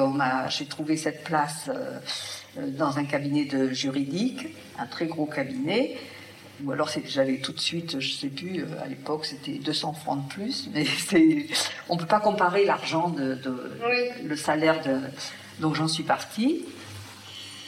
j'ai 0.49 0.65
trouvé 0.65 0.97
cette 0.97 1.23
place 1.23 1.69
euh, 1.69 1.99
euh, 2.57 2.71
dans 2.71 2.97
un 2.97 3.05
cabinet 3.05 3.45
de 3.45 3.69
juridique, 3.69 4.47
un 4.79 4.87
très 4.87 5.05
gros 5.05 5.27
cabinet. 5.27 5.97
Ou 6.63 6.71
alors 6.71 6.89
j'avais 7.05 7.37
tout 7.37 7.53
de 7.53 7.59
suite, 7.59 7.99
je 7.99 8.11
sais 8.11 8.27
plus, 8.27 8.65
à 8.81 8.87
l'époque 8.87 9.25
c'était 9.25 9.53
200 9.53 9.93
francs 9.93 10.27
de 10.27 10.33
plus, 10.33 10.69
mais 10.73 10.85
c'est, 11.07 11.47
on 11.87 11.97
peut 11.97 12.05
pas 12.05 12.19
comparer 12.19 12.65
l'argent 12.65 13.09
de, 13.09 13.39
le 14.23 14.35
salaire 14.35 14.81
de. 14.83 14.99
Donc 15.59 15.75
j'en 15.75 15.87
suis 15.87 16.03
partie. 16.03 16.65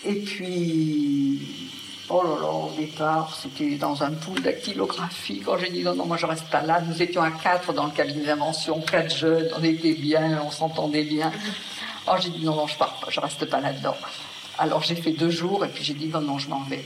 Et 0.03 0.15
puis, 0.15 1.71
oh 2.09 2.23
là 2.23 2.41
là, 2.41 2.47
au 2.47 2.71
départ, 2.75 3.37
c'était 3.39 3.75
dans 3.75 4.01
un 4.03 4.11
pool 4.11 4.41
dactylographie. 4.41 5.41
Quand 5.45 5.57
j'ai 5.57 5.69
dit 5.69 5.83
non, 5.83 5.95
non, 5.95 6.05
moi 6.05 6.17
je 6.17 6.25
reste 6.25 6.49
pas 6.49 6.63
là, 6.63 6.81
nous 6.81 7.01
étions 7.01 7.21
à 7.21 7.31
quatre 7.31 7.71
dans 7.73 7.85
le 7.85 7.91
cabinet 7.91 8.25
d'invention, 8.25 8.81
quatre 8.81 9.15
jeunes, 9.15 9.49
on 9.57 9.63
était 9.63 9.93
bien, 9.93 10.41
on 10.43 10.51
s'entendait 10.51 11.03
bien. 11.03 11.31
Oh, 12.07 12.15
j'ai 12.19 12.29
dit 12.29 12.43
non, 12.43 12.55
non, 12.55 12.67
je 12.67 12.77
pars 12.77 12.99
pas, 12.99 13.07
je 13.09 13.19
reste 13.19 13.45
pas 13.45 13.61
là-dedans. 13.61 13.95
Alors 14.57 14.83
j'ai 14.83 14.95
fait 14.95 15.11
deux 15.11 15.29
jours 15.29 15.63
et 15.65 15.69
puis 15.69 15.83
j'ai 15.83 15.93
dit 15.93 16.07
non, 16.07 16.21
non, 16.21 16.39
je 16.39 16.49
m'en 16.49 16.61
vais. 16.63 16.83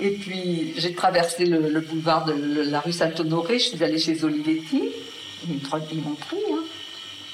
Et 0.00 0.10
puis 0.10 0.72
j'ai 0.76 0.94
traversé 0.94 1.44
le, 1.44 1.80
boulevard 1.80 2.24
de 2.24 2.62
la 2.70 2.80
rue 2.80 2.92
Saint-Honoré, 2.92 3.58
je 3.58 3.68
suis 3.68 3.84
allée 3.84 3.98
chez 3.98 4.24
Olivetti, 4.24 4.90
ils 5.48 5.54
m'ont 6.02 6.14
pris, 6.14 6.38
hein, 6.52 6.64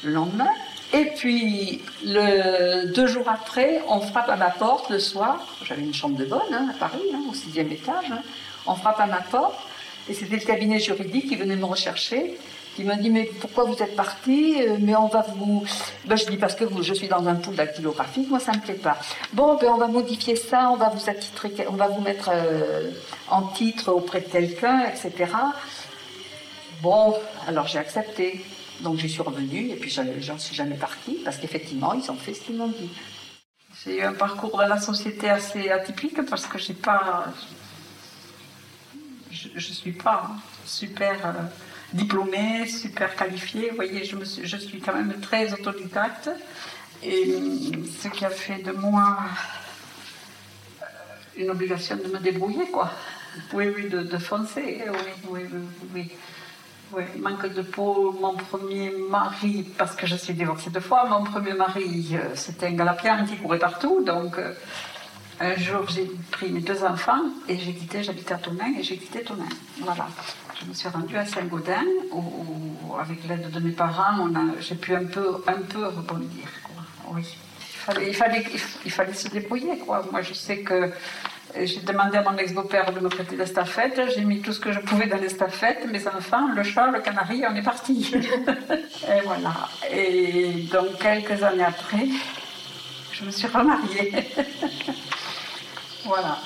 le 0.04 0.12
lendemain. 0.12 0.50
Et 0.94 1.06
puis, 1.16 1.80
deux 2.04 3.06
jours 3.06 3.28
après, 3.28 3.82
on 3.88 4.00
frappe 4.00 4.28
à 4.28 4.37
ma 4.37 4.50
porte 4.50 4.88
le 4.90 5.00
soir. 5.00 5.44
J'avais 5.64 5.82
une 5.82 5.92
chambre 5.92 6.16
de 6.16 6.25
bonne 6.25 6.40
hein, 6.52 6.68
à 6.70 6.78
Paris, 6.78 7.02
hein, 7.12 7.23
au 7.28 7.35
sixième 7.35 7.70
étage. 7.73 8.12
On 8.66 8.75
frappe 8.75 9.00
à 9.00 9.06
ma 9.06 9.20
porte. 9.20 9.58
Et 10.08 10.14
c'était 10.14 10.37
le 10.37 10.44
cabinet 10.44 10.78
juridique 10.78 11.28
qui 11.28 11.37
venait 11.37 11.56
me 11.56 11.64
rechercher. 11.64 12.38
Il 12.78 12.87
m'a 12.87 12.97
dit, 12.97 13.11
mais 13.11 13.25
pourquoi 13.40 13.64
vous 13.64 13.83
êtes 13.83 13.97
parti 13.97 14.56
euh, 14.61 14.76
Mais 14.80 14.95
on 14.95 15.09
va 15.09 15.23
vous... 15.23 15.64
Ben, 16.04 16.16
je 16.16 16.26
dis, 16.26 16.37
parce 16.37 16.54
que 16.54 16.64
je 16.83 16.95
suis 16.95 17.09
dans 17.09 17.26
un 17.26 17.35
pool 17.37 17.54
dactylographique, 17.54 18.28
moi 18.28 18.38
ça 18.38 18.52
ne 18.52 18.59
me 18.59 18.62
plaît 18.62 18.75
pas. 18.75 18.99
Bon, 19.33 19.56
ben, 19.56 19.68
on 19.68 19.78
va 19.78 19.88
modifier 19.88 20.37
ça, 20.37 20.71
on 20.71 20.76
va 20.76 20.90
vous 20.90 21.09
attitrer, 21.09 21.52
on 21.68 21.76
va 21.76 21.88
vous 21.88 22.02
mettre 22.02 22.30
euh, 22.33 22.90
en 23.30 23.42
titre 23.42 23.92
auprès 23.92 24.21
de 24.21 24.28
quelqu'un, 24.28 24.85
etc. 24.87 25.33
Bon, 26.83 27.14
alors 27.47 27.66
j'ai 27.66 27.78
accepté. 27.78 28.45
Donc 28.80 28.99
j'y 28.99 29.09
suis 29.09 29.23
revenue 29.23 29.71
et 29.71 29.76
puis 29.76 29.90
j'en 29.90 30.38
suis 30.38 30.54
jamais 30.54 30.76
partie 30.76 31.21
parce 31.25 31.38
qu'effectivement, 31.38 31.95
ils 31.95 32.11
ont 32.11 32.16
fait 32.16 32.35
ce 32.35 32.42
qu'ils 32.42 32.56
m'ont 32.56 32.68
dit. 32.68 32.90
J'ai 33.85 34.00
eu 34.00 34.02
un 34.02 34.12
parcours 34.12 34.56
dans 34.56 34.66
la 34.66 34.80
société 34.80 35.30
assez 35.30 35.71
atypique 35.71 36.21
parce 36.28 36.47
que 36.47 36.59
j'ai 36.59 36.75
pas. 36.75 37.26
Je 39.30 39.49
ne 39.54 39.61
suis 39.61 39.92
pas 39.92 40.30
super 40.64 41.26
euh, 41.26 41.33
diplômée, 41.93 42.66
super 42.66 43.14
qualifiée. 43.16 43.71
Vous 43.71 43.76
voyez, 43.76 44.05
je, 44.05 44.16
me 44.16 44.25
suis, 44.25 44.47
je 44.47 44.57
suis 44.57 44.81
quand 44.81 44.95
même 44.95 45.21
très 45.21 45.52
autodidacte. 45.52 46.31
Et 47.02 47.37
ce 48.00 48.09
qui 48.09 48.25
a 48.25 48.31
fait 48.31 48.62
de 48.62 48.73
moi 48.73 49.19
euh, 50.81 50.85
une 51.37 51.50
obligation 51.50 51.97
de 51.97 52.09
me 52.09 52.19
débrouiller, 52.19 52.66
quoi. 52.71 52.90
Oui, 53.52 53.69
oui, 53.75 53.88
de, 53.88 54.02
de 54.02 54.19
foncer. 54.19 54.83
Oui, 54.88 54.95
oui, 55.28 55.40
oui. 55.95 56.11
oui. 56.93 57.05
Manque 57.19 57.52
de 57.52 57.62
peau, 57.62 58.16
mon 58.21 58.35
premier 58.35 58.90
mari, 59.11 59.66
parce 59.76 59.95
que 59.97 60.07
je 60.07 60.16
suis 60.16 60.35
divorcée 60.35 60.71
deux 60.71 60.81
fois, 60.81 61.05
mon 61.07 61.25
premier 61.25 61.52
mari, 61.52 62.11
euh, 62.14 62.35
c'était 62.35 62.66
un 62.66 62.73
galapian 62.73 63.26
qui 63.26 63.37
courait 63.37 63.59
partout, 63.59 64.05
donc 64.05 64.38
euh, 64.38 64.55
un 65.40 65.57
jour 65.57 65.88
j'ai 65.88 66.09
pris 66.31 66.50
mes 66.50 66.61
deux 66.61 66.85
enfants 66.85 67.23
et 67.49 67.59
j'ai 67.59 67.75
quitté, 67.75 68.02
j'habitais 68.05 68.35
à 68.35 68.38
Tonin 68.38 68.73
et 68.78 68.83
j'ai 68.83 68.97
quitté 68.97 69.23
Tonin. 69.23 69.49
Voilà. 69.81 70.07
Je 70.60 70.66
me 70.66 70.75
suis 70.75 70.88
rendue 70.88 71.16
à 71.16 71.26
Saint-Gaudin 71.26 71.84
où, 72.12 72.96
avec 72.98 73.26
l'aide 73.28 73.50
de 73.50 73.60
mes 73.60 73.72
parents, 73.72 74.28
j'ai 74.60 74.75
pu 74.75 74.94
un 74.94 75.04
peu, 75.04 75.42
un 75.46 75.62
peu 75.62 75.86
rebondir. 75.86 76.48
Oui. 77.08 77.22
Il 77.88 77.94
fallait, 77.94 78.08
il, 78.08 78.14
fallait, 78.14 78.44
il 78.84 78.90
fallait 78.90 79.14
se 79.14 79.28
débrouiller. 79.28 79.78
Quoi. 79.78 80.04
Moi, 80.10 80.22
je 80.22 80.32
sais 80.32 80.58
que 80.58 80.90
j'ai 81.54 81.80
demandé 81.80 82.18
à 82.18 82.22
mon 82.22 82.36
ex-beau-père 82.36 82.92
de 82.92 83.00
me 83.00 83.08
prêter 83.08 83.36
l'estafette. 83.36 84.00
J'ai 84.14 84.25
mis 84.25 84.40
tout 84.40 84.52
ce 84.52 84.60
que 84.60 84.72
je 84.72 84.80
pouvais 84.80 85.06
dans 85.06 85.18
l'estafette. 85.18 85.86
Mes 85.90 86.06
enfants, 86.08 86.48
le 86.48 86.62
chat, 86.62 86.90
le 86.90 87.00
canari, 87.00 87.44
on 87.48 87.54
est 87.54 87.62
parti. 87.62 88.12
et 88.14 89.20
voilà. 89.25 89.54
Et 89.90 90.66
donc, 90.72 90.98
quelques 90.98 91.42
années 91.42 91.64
après, 91.64 92.08
je 93.12 93.25
me 93.25 93.30
suis 93.30 93.46
remariée. 93.46 94.12
voilà. 96.04 96.38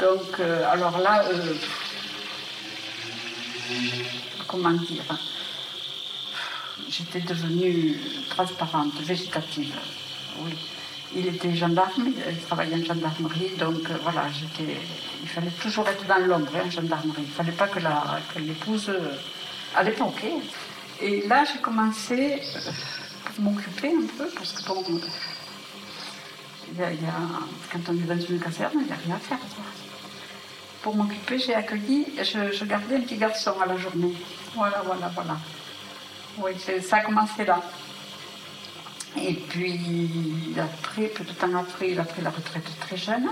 Donc, 0.00 0.40
euh, 0.40 0.72
alors 0.72 0.98
là, 0.98 1.24
euh, 1.26 1.54
comment 4.46 4.72
dire 4.72 5.04
J'étais 6.88 7.20
devenue 7.20 7.98
transparente, 8.28 8.94
végétative. 9.00 9.74
Oui 10.40 10.52
il 11.14 11.28
était 11.28 11.54
gendarme, 11.54 12.12
il 12.28 12.38
travaillait 12.40 12.76
en 12.76 12.84
gendarmerie, 12.84 13.50
donc 13.58 13.88
euh, 13.90 13.96
voilà, 14.02 14.24
il 15.22 15.28
fallait 15.28 15.50
toujours 15.62 15.88
être 15.88 16.04
dans 16.06 16.18
l'ombre 16.18 16.50
hein, 16.54 16.62
en 16.66 16.70
gendarmerie. 16.70 17.22
Il 17.22 17.28
ne 17.28 17.32
fallait 17.32 17.52
pas 17.52 17.68
que, 17.68 17.78
l'épouse, 18.38 18.88
euh, 18.88 19.16
à 19.74 19.82
l'époque. 19.82 20.22
Hein. 20.24 20.40
Et 21.00 21.26
là, 21.26 21.44
j'ai 21.44 21.60
commencé 21.60 22.34
à 22.34 22.58
euh, 22.58 23.40
m'occuper 23.40 23.88
un 23.88 24.06
peu, 24.18 24.28
parce 24.34 24.52
que 24.52 24.68
bon, 24.68 24.84
il 26.72 26.80
y 26.80 26.82
a, 26.82 26.90
quand 27.72 27.80
on 27.88 27.94
est 27.94 28.14
dans 28.14 28.20
une 28.20 28.40
caserne, 28.40 28.72
il 28.80 28.86
n'y 28.86 28.92
a 28.92 28.96
rien 28.96 29.16
à 29.16 29.18
faire. 29.18 29.38
Pour 30.86 30.94
m'occuper, 30.94 31.40
j'ai 31.40 31.52
accueilli, 31.52 32.06
je, 32.18 32.52
je, 32.52 32.64
gardais 32.64 32.94
un 32.94 33.00
petit 33.00 33.16
garçon 33.16 33.54
à 33.60 33.66
la 33.66 33.76
journée. 33.76 34.14
Voilà, 34.54 34.82
voilà, 34.84 35.10
voilà. 35.12 35.36
Oui, 36.38 36.52
ça 36.80 36.98
a 36.98 37.00
commencé 37.00 37.44
là. 37.44 37.60
Et 39.20 39.34
puis 39.34 40.54
après, 40.56 41.08
peu 41.08 41.24
de 41.24 41.32
temps 41.32 41.52
après, 41.58 41.90
il 41.90 41.98
a 41.98 42.04
pris 42.04 42.22
la 42.22 42.30
retraite 42.30 42.70
très 42.78 42.96
jeune. 42.96 43.28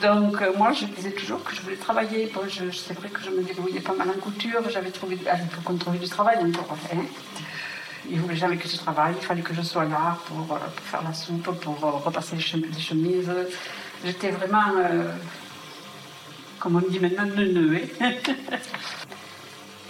Donc 0.00 0.40
euh, 0.40 0.54
moi, 0.56 0.72
je 0.72 0.86
disais 0.86 1.10
toujours 1.10 1.44
que 1.44 1.54
je 1.54 1.60
voulais 1.60 1.76
travailler. 1.76 2.32
Bon, 2.34 2.40
c'est 2.48 2.94
vrai 2.94 3.10
que 3.10 3.20
je 3.22 3.28
me 3.28 3.42
débrouillais 3.42 3.80
pas 3.80 3.92
mal 3.92 4.08
en 4.08 4.18
couture. 4.18 4.62
J'avais 4.70 4.90
trouvé, 4.90 5.18
à 5.28 5.36
l'époque, 5.36 5.68
on 5.68 5.76
trouvait 5.76 5.98
du 5.98 6.08
travail 6.08 6.38
encore. 6.38 6.78
Hein. 6.94 7.04
Il 8.08 8.16
ne 8.16 8.22
voulait 8.22 8.36
jamais 8.36 8.56
que 8.56 8.66
je 8.66 8.76
travaille. 8.78 9.12
Il 9.20 9.26
fallait 9.26 9.42
que 9.42 9.52
je 9.52 9.60
sois 9.60 9.84
là 9.84 10.16
pour, 10.24 10.56
euh, 10.56 10.60
faire 10.84 11.02
la 11.02 11.12
soupe, 11.12 11.60
pour 11.60 11.84
euh, 11.84 11.90
repasser 12.06 12.36
les 12.36 12.80
chemises. 12.80 13.30
J'étais 14.02 14.30
vraiment, 14.30 14.72
comme 16.60 16.76
on 16.76 16.90
dit 16.90 17.00
maintenant, 17.00 17.26
neuneu. 17.26 17.80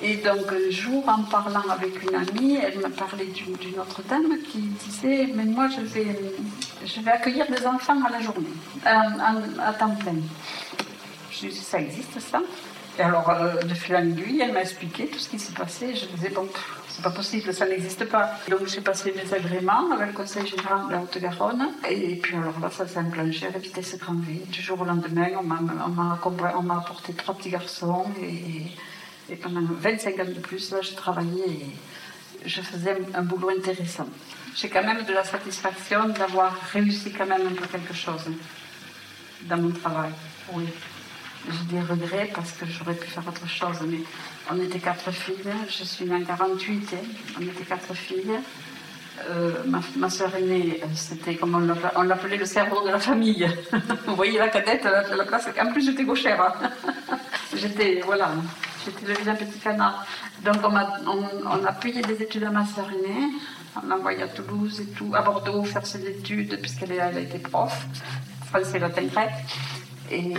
Et 0.00 0.16
donc 0.16 0.52
un 0.52 0.70
jour, 0.70 1.08
en 1.08 1.24
parlant 1.24 1.68
avec 1.70 2.02
une 2.02 2.14
amie, 2.14 2.56
elle 2.56 2.78
m'a 2.78 2.90
parlé 2.90 3.26
d'une 3.26 3.80
autre 3.80 4.00
dame 4.08 4.38
qui 4.48 4.58
disait, 4.58 5.28
mais 5.34 5.44
moi 5.44 5.68
je 5.68 5.80
vais, 5.80 6.16
je 6.84 7.00
vais 7.00 7.10
accueillir 7.10 7.46
des 7.50 7.66
enfants 7.66 8.00
à 8.06 8.10
la 8.10 8.20
journée, 8.20 8.46
à, 8.84 9.72
temps 9.72 9.96
plein. 9.96 10.14
Je 11.32 11.48
dit, 11.48 11.52
ça 11.52 11.80
existe 11.80 12.20
ça? 12.20 12.40
Et 12.98 13.02
alors, 13.02 13.30
euh, 13.30 13.62
de 13.62 13.74
fil 13.74 13.94
en 13.94 14.02
aiguille, 14.02 14.40
elle 14.40 14.52
m'a 14.52 14.62
expliqué 14.62 15.06
tout 15.06 15.18
ce 15.18 15.28
qui 15.28 15.38
s'est 15.38 15.52
passé. 15.52 15.94
Je 15.94 16.06
disais, 16.06 16.30
bon, 16.30 16.48
c'est 16.88 17.02
pas 17.02 17.10
possible, 17.10 17.54
ça 17.54 17.66
n'existe 17.66 18.04
pas. 18.06 18.32
Donc 18.48 18.66
j'ai 18.66 18.80
passé 18.80 19.14
mes 19.14 19.32
agréments 19.32 19.92
avec 19.92 20.08
le 20.08 20.12
Conseil 20.14 20.46
général 20.46 20.88
de 20.88 20.92
la 20.92 21.00
Haute-Garonne. 21.02 21.68
Et 21.88 22.16
puis 22.16 22.36
alors 22.36 22.58
là, 22.60 22.70
ça 22.70 22.88
s'est 22.88 22.98
enclenché 22.98 23.46
à 23.46 23.58
vitesse 23.58 23.96
grand 23.98 24.14
V. 24.14 24.42
Du 24.48 24.60
jour 24.60 24.80
au 24.80 24.84
lendemain, 24.84 25.28
on 25.38 26.62
m'a 26.62 26.76
apporté 26.76 27.12
trois 27.12 27.34
petits 27.36 27.50
garçons 27.50 28.06
et 28.20 28.66
et 29.30 29.36
pendant 29.36 29.60
25 29.62 30.18
ans 30.20 30.24
de 30.24 30.40
plus, 30.40 30.70
là, 30.72 30.80
je 30.80 30.92
travaillais 30.94 31.50
et 31.50 32.48
je 32.48 32.62
faisais 32.62 32.96
un, 33.14 33.22
boulot 33.22 33.50
intéressant. 33.50 34.08
J'ai 34.54 34.70
quand 34.70 34.82
même 34.82 35.04
de 35.04 35.12
la 35.12 35.24
satisfaction 35.24 36.08
d'avoir 36.08 36.54
réussi 36.72 37.12
quand 37.12 37.26
même 37.26 37.46
un 37.46 37.52
peu 37.52 37.66
quelque 37.66 37.92
chose 37.92 38.24
dans 39.42 39.58
mon 39.58 39.70
travail. 39.70 40.12
Oui. 40.54 40.64
J'ai 41.48 41.76
des 41.76 41.80
regrets 41.80 42.30
parce 42.34 42.52
que 42.52 42.66
j'aurais 42.66 42.94
pu 42.94 43.08
faire 43.08 43.26
autre 43.26 43.48
chose, 43.48 43.78
mais 43.86 44.00
on 44.50 44.60
était 44.60 44.78
quatre 44.78 45.10
filles. 45.10 45.36
Je 45.68 45.84
suis 45.84 46.04
née 46.04 46.16
en 46.16 46.24
48, 46.24 46.94
hein. 46.94 46.96
on 47.38 47.42
était 47.42 47.64
quatre 47.64 47.94
filles. 47.94 48.38
Euh, 49.30 49.52
ma, 49.66 49.80
ma 49.96 50.10
soeur 50.10 50.34
aînée, 50.36 50.80
c'était 50.94 51.34
comme 51.34 51.54
on 51.96 52.02
l'appelait 52.02 52.36
le 52.36 52.44
cerveau 52.44 52.84
de 52.86 52.90
la 52.90 53.00
famille. 53.00 53.48
Vous 54.06 54.14
voyez 54.14 54.38
la 54.38 54.48
cadette, 54.48 54.84
la, 54.84 55.02
la 55.16 55.24
place, 55.24 55.48
en 55.60 55.72
plus 55.72 55.86
j'étais 55.86 56.04
gauchère. 56.04 56.40
Hein. 56.40 56.70
j'étais, 57.56 58.00
voilà, 58.04 58.30
J'étais 58.84 59.06
le 59.06 59.18
vilain 59.18 59.34
petit 59.34 59.58
canard. 59.58 60.06
Donc 60.44 60.56
on 60.64 61.64
a, 61.64 61.72
payé 61.72 62.00
des 62.02 62.22
études 62.22 62.44
à 62.44 62.50
ma 62.50 62.64
sœur 62.64 62.88
aînée. 62.90 63.32
On 63.76 63.86
l'a 63.86 63.96
envoyée 63.96 64.22
à 64.22 64.28
Toulouse 64.28 64.80
et 64.80 64.86
tout, 64.86 65.12
à 65.14 65.22
Bordeaux 65.22 65.62
faire 65.64 65.86
ses 65.86 66.04
études, 66.06 66.60
puisqu'elle 66.60 66.92
elle 66.92 67.18
était 67.18 67.38
prof, 67.38 67.86
français, 68.46 68.78
latin, 68.78 69.04
grec. 69.04 69.30
Et 70.10 70.32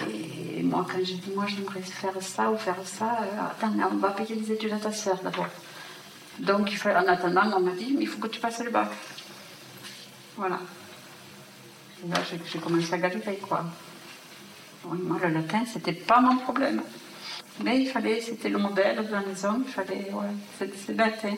moi, 0.64 0.86
quand 0.90 0.98
j'ai 1.04 1.16
dit, 1.16 1.32
moi, 1.36 1.46
j'aimerais 1.48 1.82
faire 1.82 2.22
ça 2.22 2.52
ou 2.52 2.58
faire 2.58 2.76
ça, 2.86 3.20
euh, 3.22 3.52
attends, 3.52 3.74
on 3.92 3.98
va 3.98 4.10
payer 4.12 4.36
les 4.36 4.52
études 4.52 4.74
à 4.74 4.78
ta 4.78 4.92
sœur 4.92 5.20
d'abord. 5.24 5.48
Donc, 6.40 6.70
en 6.86 7.08
attendant, 7.08 7.58
on 7.58 7.60
m'a 7.62 7.72
dit, 7.72 7.94
mais 7.96 8.04
il 8.04 8.08
faut 8.08 8.20
que 8.20 8.28
tu 8.28 8.40
passes 8.40 8.64
le 8.64 8.72
bac. 8.72 8.90
Voilà. 10.38 10.60
Et 12.04 12.08
là, 12.08 12.18
j'ai 12.52 12.60
commencé 12.60 12.94
à 12.94 12.98
galérer, 12.98 13.38
quoi. 13.38 13.66
moi, 14.86 15.18
le 15.22 15.30
latin, 15.30 15.64
c'était 15.72 15.94
pas 15.94 16.22
mon 16.22 16.38
problème. 16.38 16.82
Mais 17.64 17.82
il 17.82 17.88
fallait, 17.88 18.22
c'était 18.22 18.48
le 18.50 18.58
modèle 18.58 19.06
de 19.06 19.12
la 19.12 19.20
maison, 19.20 19.62
il 19.66 19.72
fallait, 19.72 20.10
ouais, 20.12 20.68
c'est 20.86 20.96
bête. 20.96 21.20
Hein. 21.26 21.36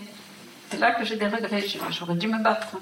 C'est 0.70 0.78
là 0.78 0.92
que 0.92 1.04
j'ai 1.04 1.18
des 1.18 1.28
regrets, 1.28 1.66
j'aurais 1.90 2.16
dû 2.16 2.28
me 2.28 2.42
battre. 2.44 2.78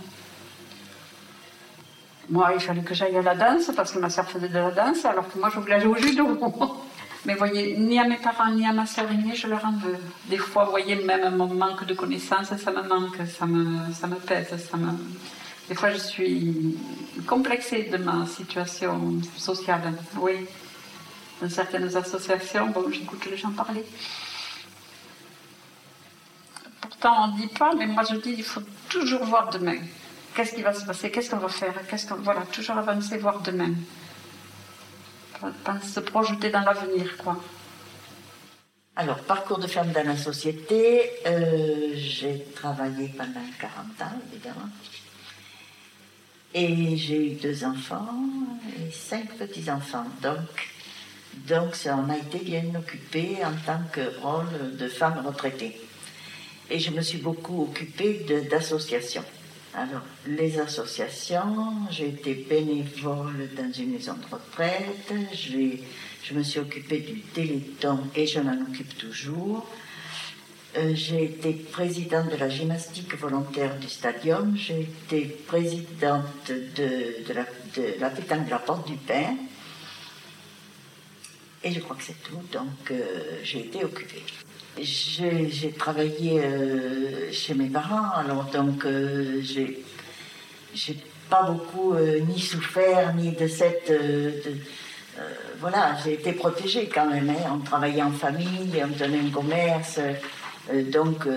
Moi, 2.29 2.51
il 2.53 2.59
fallait 2.59 2.81
que 2.81 2.93
j'aille 2.93 3.15
à 3.15 3.21
la 3.21 3.35
danse 3.35 3.71
parce 3.75 3.91
que 3.91 3.99
ma 3.99 4.09
soeur 4.09 4.29
faisait 4.29 4.49
de 4.49 4.53
la 4.53 4.71
danse, 4.71 5.03
alors 5.05 5.27
que 5.31 5.39
moi, 5.39 5.49
je 5.53 5.59
voulais 5.59 5.75
aller 5.75 5.87
au 5.87 5.95
judo. 5.95 6.27
Mais 7.25 7.35
voyez, 7.35 7.75
ni 7.77 7.99
à 7.99 8.05
mes 8.05 8.17
parents, 8.17 8.51
ni 8.51 8.65
à 8.65 8.71
ma 8.71 8.85
soeur 8.85 9.11
aînée, 9.11 9.35
je 9.35 9.47
leur 9.47 9.65
en 9.65 9.73
veux. 9.73 9.97
Des 10.29 10.37
fois, 10.37 10.65
voyez, 10.65 10.95
même 10.95 11.35
mon 11.35 11.47
manque 11.47 11.85
de 11.85 11.93
connaissances, 11.93 12.55
ça 12.55 12.71
me 12.71 12.87
manque, 12.87 13.17
ça 13.27 13.45
me, 13.45 13.91
ça 13.93 14.07
pèse. 14.25 14.55
Ça 14.69 14.77
me... 14.77 14.91
Des 15.67 15.75
fois, 15.75 15.89
je 15.89 15.97
suis 15.97 16.77
complexée 17.27 17.89
de 17.91 17.97
ma 17.97 18.25
situation 18.25 19.19
sociale. 19.35 19.93
Oui. 20.21 20.45
Dans 21.41 21.49
certaines 21.49 21.95
associations, 21.95 22.67
bon, 22.67 22.85
j'écoute 22.91 23.25
les 23.29 23.37
gens 23.37 23.51
parler. 23.51 23.83
Pourtant, 26.81 27.23
on 27.23 27.27
ne 27.33 27.37
dit 27.37 27.47
pas, 27.47 27.73
mais 27.75 27.87
moi 27.87 28.03
je 28.09 28.15
dis, 28.17 28.35
il 28.37 28.43
faut 28.43 28.61
toujours 28.89 29.23
voir 29.23 29.49
demain. 29.49 29.77
Qu'est-ce 30.39 30.55
qui 30.55 30.61
va 30.61 30.71
se 30.71 30.85
passer? 30.85 31.11
Qu'est-ce 31.11 31.29
qu'on 31.29 31.35
va 31.35 31.49
faire? 31.49 31.73
Qu'est-ce 31.85 32.07
qu'on... 32.07 32.15
Voilà, 32.15 32.43
toujours 32.43 32.77
avancer, 32.77 33.17
voir 33.17 33.41
demain 33.41 33.73
se 35.83 35.99
projeter 35.99 36.49
dans 36.49 36.61
l'avenir, 36.61 37.17
quoi. 37.17 37.43
Alors, 38.95 39.19
parcours 39.19 39.59
de 39.59 39.67
femme 39.67 39.91
dans 39.91 40.07
la 40.07 40.15
société, 40.15 41.11
euh, 41.25 41.91
j'ai 41.93 42.45
travaillé 42.55 43.09
pendant 43.17 43.43
40 43.59 44.01
ans, 44.01 44.17
évidemment. 44.31 44.69
Et 46.53 46.95
j'ai 46.95 47.33
eu 47.33 47.35
deux 47.35 47.65
enfants 47.65 48.15
et 48.77 48.91
cinq 48.93 49.35
petits-enfants. 49.37 50.07
Donc, 50.21 50.69
donc, 51.49 51.75
ça 51.75 51.97
en 51.97 52.09
a 52.09 52.15
été 52.15 52.37
bien 52.37 52.63
occupé 52.77 53.39
en 53.43 53.51
tant 53.65 53.81
que 53.91 54.21
rôle 54.21 54.77
de 54.77 54.87
femme 54.87 55.21
retraitée. 55.27 55.77
Et 56.69 56.79
je 56.79 56.91
me 56.91 57.01
suis 57.01 57.17
beaucoup 57.17 57.63
occupée 57.63 58.25
d'associations. 58.49 59.25
Alors, 59.73 60.01
les 60.25 60.59
associations, 60.59 61.73
j'ai 61.91 62.09
été 62.09 62.33
bénévole 62.33 63.49
dans 63.55 63.71
une 63.71 63.91
maison 63.91 64.13
de 64.13 64.25
retraite, 64.25 65.13
je 65.31 66.33
me 66.33 66.41
suis 66.41 66.59
occupée 66.59 66.99
du 66.99 67.19
Téléthon 67.21 67.99
et 68.15 68.25
je 68.25 68.39
m'en 68.39 68.59
occupe 68.63 68.97
toujours. 68.97 69.67
Euh, 70.77 70.93
j'ai 70.95 71.23
été 71.23 71.53
présidente 71.53 72.31
de 72.31 72.35
la 72.35 72.49
gymnastique 72.49 73.15
volontaire 73.15 73.77
du 73.79 73.87
stadium, 73.87 74.55
j'ai 74.55 74.81
été 74.81 75.25
présidente 75.47 76.51
de, 76.51 77.33
la, 77.33 77.45
de 77.75 77.99
la 77.99 78.09
pétanque 78.09 78.45
de 78.45 78.51
la 78.51 78.59
Porte 78.59 78.87
du 78.87 78.95
Pain. 78.97 79.35
Et 81.63 81.71
je 81.71 81.79
crois 81.79 81.95
que 81.95 82.03
c'est 82.03 82.21
tout, 82.23 82.41
donc 82.51 82.91
euh, 82.91 83.39
j'ai 83.43 83.59
été 83.61 83.83
occupée. 83.83 84.23
J'ai 84.81 85.71
travaillé 85.77 86.39
euh, 86.39 87.31
chez 87.31 87.53
mes 87.53 87.69
parents, 87.69 88.11
alors 88.15 88.45
donc 88.45 88.85
euh, 88.85 89.41
j'ai 89.41 89.83
pas 91.29 91.43
beaucoup 91.43 91.93
euh, 91.93 92.19
ni 92.21 92.39
souffert 92.39 93.13
ni 93.15 93.31
de 93.31 93.47
cette. 93.47 93.91
voilà, 95.59 95.97
j'ai 96.03 96.13
été 96.13 96.31
protégée 96.33 96.87
quand 96.87 97.09
même. 97.09 97.29
Hein. 97.29 97.53
On 97.53 97.59
travaillait 97.59 98.03
en 98.03 98.11
famille, 98.11 98.81
on 98.83 98.97
tenait 98.97 99.19
un 99.19 99.29
commerce, 99.29 99.99
donc 100.91 101.27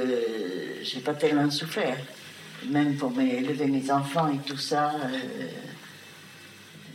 j'ai 0.82 1.00
pas 1.00 1.14
tellement 1.14 1.50
souffert. 1.50 1.96
Même 2.68 2.96
pour 2.96 3.12
élever 3.20 3.66
mes 3.66 3.90
enfants 3.90 4.30
et 4.32 4.38
tout 4.46 4.58
ça, 4.58 4.92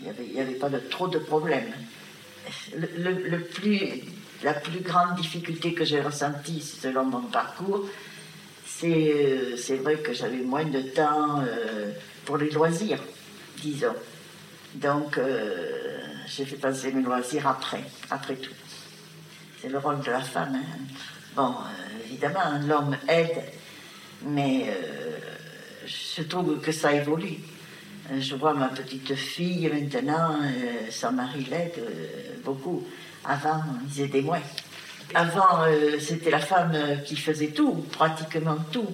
il 0.01 0.33
n'y 0.33 0.39
avait, 0.39 0.53
pas 0.53 0.69
trop 0.89 1.09
de 1.09 1.17
problèmes. 1.17 1.73
le 2.73 3.39
plus 3.39 4.03
la 4.43 4.53
plus 4.53 4.81
grande 4.81 5.15
difficulté 5.15 5.73
que 5.73 5.83
j'ai 5.83 6.01
ressentie 6.01 6.61
selon 6.61 7.05
mon 7.05 7.21
parcours, 7.21 7.85
euh, 8.83 9.57
c'est 9.57 9.77
vrai 9.77 9.97
que 9.97 10.13
j'avais 10.13 10.37
moins 10.37 10.65
de 10.65 10.81
temps 10.81 11.41
euh, 11.41 11.91
pour 12.25 12.37
les 12.37 12.49
loisirs, 12.51 13.01
disons. 13.61 13.95
Donc, 14.75 15.17
euh, 15.17 15.99
j'ai 16.27 16.45
fait 16.45 16.57
passer 16.57 16.91
mes 16.91 17.01
loisirs 17.01 17.47
après, 17.47 17.83
après 18.11 18.35
tout. 18.35 18.53
C'est 19.61 19.69
le 19.69 19.79
rôle 19.79 20.01
de 20.01 20.11
la 20.11 20.21
femme. 20.21 20.55
Hein. 20.55 20.79
Bon, 21.35 21.55
évidemment, 22.05 22.59
l'homme 22.67 22.97
aide, 23.07 23.43
mais 24.23 24.65
je 25.85 26.23
trouve 26.23 26.59
que 26.59 26.71
ça 26.71 26.93
évolue. 26.93 27.37
Je 28.19 28.35
vois 28.35 28.53
ma 28.53 28.69
petite 28.69 29.13
fille 29.15 29.69
maintenant, 29.69 30.39
son 30.89 31.11
mari 31.11 31.45
l'aide 31.49 31.83
beaucoup. 32.43 32.87
Avant, 33.27 33.61
ils 33.85 34.01
étaient 34.03 34.21
moins. 34.21 34.41
Avant, 35.13 35.63
euh, 35.63 35.99
c'était 35.99 36.29
la 36.29 36.39
femme 36.39 36.73
qui 37.05 37.17
faisait 37.17 37.49
tout, 37.49 37.73
pratiquement 37.91 38.57
tout. 38.71 38.87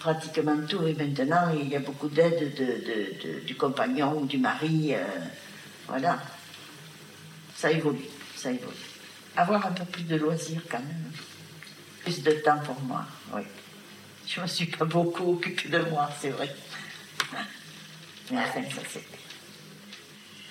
Pratiquement 0.00 0.56
tout. 0.68 0.84
Et 0.86 0.94
maintenant, 0.94 1.54
il 1.56 1.68
y 1.68 1.76
a 1.76 1.78
beaucoup 1.78 2.08
d'aide 2.08 2.52
de, 2.54 3.46
du 3.46 3.54
compagnon 3.54 4.18
ou 4.18 4.26
du 4.26 4.38
mari. 4.38 4.94
Euh, 4.94 5.04
voilà. 5.86 6.18
Ça 7.54 7.70
évolue. 7.70 8.08
Ça 8.34 8.50
évolue. 8.50 8.74
Avoir 9.36 9.64
un 9.66 9.72
peu 9.72 9.84
plus 9.84 10.02
de 10.02 10.16
loisirs 10.16 10.62
quand 10.68 10.80
même. 10.80 11.12
Plus 12.02 12.22
de 12.22 12.32
temps 12.32 12.58
pour 12.58 12.80
moi, 12.82 13.04
oui. 13.34 13.42
Je 14.26 14.40
ne 14.40 14.44
me 14.44 14.48
suis 14.48 14.66
pas 14.66 14.84
beaucoup 14.84 15.34
occupée 15.34 15.68
de 15.68 15.78
moi, 15.90 16.10
c'est 16.20 16.30
vrai. 16.30 16.54
Mais 18.30 18.38
enfin, 18.38 18.62
ça 18.74 18.82
c'est. 18.90 19.04